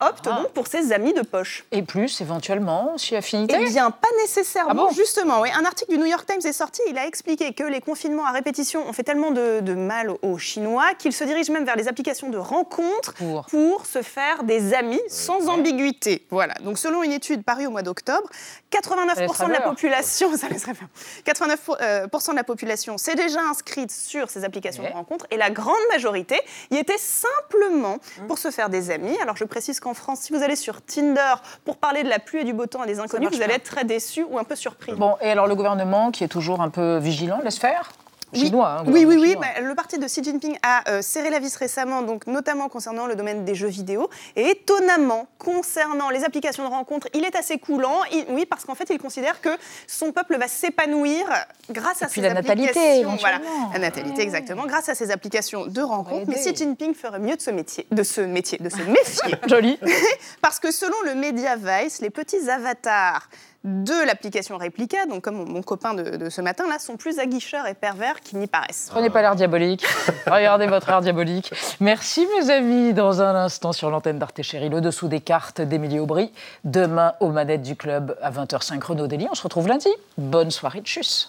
[0.00, 1.64] optent donc pour ces amis de poche.
[1.72, 5.40] Et plus, éventuellement, si affinité Eh bien, pas nécessairement, Ah bon justement.
[5.40, 5.48] Oui.
[5.54, 8.32] Un article du New York Times est sorti, il a expliqué que les confinements à
[8.32, 11.88] répétition ont fait tellement de, de mal aux, Chinois qu'ils se dirigent même vers les
[11.88, 13.14] applications de rencontres
[13.48, 16.26] pour, se faire des amis sans ambiguïté.
[16.30, 16.54] Voilà.
[16.62, 18.28] Donc, selon une étude parue au mois d'octobre,
[18.70, 20.88] 89% de la population, ça laisserait bien.
[21.26, 25.26] 89% euh, pour cent de la population s'est déjà inscrite sur ces applications de rencontres
[25.30, 26.38] et la grande majorité
[26.70, 29.16] y était simplement pour se faire des amis.
[29.22, 31.34] Alors je précise qu'en France, si vous allez sur Tinder
[31.64, 33.54] pour parler de la pluie et du beau temps à des inconnus, vous allez pas.
[33.54, 34.92] être très déçu ou un peu surpris.
[34.92, 37.90] Bon, et alors le gouvernement, qui est toujours un peu vigilant, laisse faire?
[38.34, 39.36] Chinois, hein, Oui, oui, oui.
[39.40, 43.06] bah, le parti de Xi Jinping a euh, serré la vis récemment, donc notamment concernant
[43.06, 44.08] le domaine des jeux vidéo.
[44.36, 48.00] Et étonnamment, concernant les applications de rencontres, il est assez coulant.
[48.12, 49.50] Il- oui, parce qu'en fait, il considère que
[49.86, 51.26] son peuple va s'épanouir
[51.70, 53.16] grâce à puis ces la natalité, applications.
[53.20, 53.70] Voilà, éventuellement.
[53.72, 56.26] la natalité, exactement, grâce à ces applications de rencontres.
[56.28, 56.34] Mais.
[56.36, 59.34] Xi Jinping ferait mieux de ce métier, de ce métier, de se méfier.
[59.46, 59.78] Joli.
[60.42, 63.28] Parce que selon le média Vice, les petits avatars
[63.64, 67.18] de l'application Replica, donc comme mon, mon copain de, de ce matin là, sont plus
[67.18, 68.88] aguicheurs et pervers qu'ils n'y paraissent.
[68.90, 69.84] Prenez pas l'air diabolique.
[70.26, 71.52] Regardez votre air diabolique.
[71.80, 72.92] Merci, mes amis.
[72.92, 76.32] Dans un instant, sur l'antenne d'Arte Chérie, le dessous des cartes d'Émilie Aubry.
[76.64, 79.26] Demain, aux manettes du club à 20h05 Renaud Dely.
[79.30, 79.88] On se retrouve lundi.
[80.16, 81.28] Bonne soirée de chus.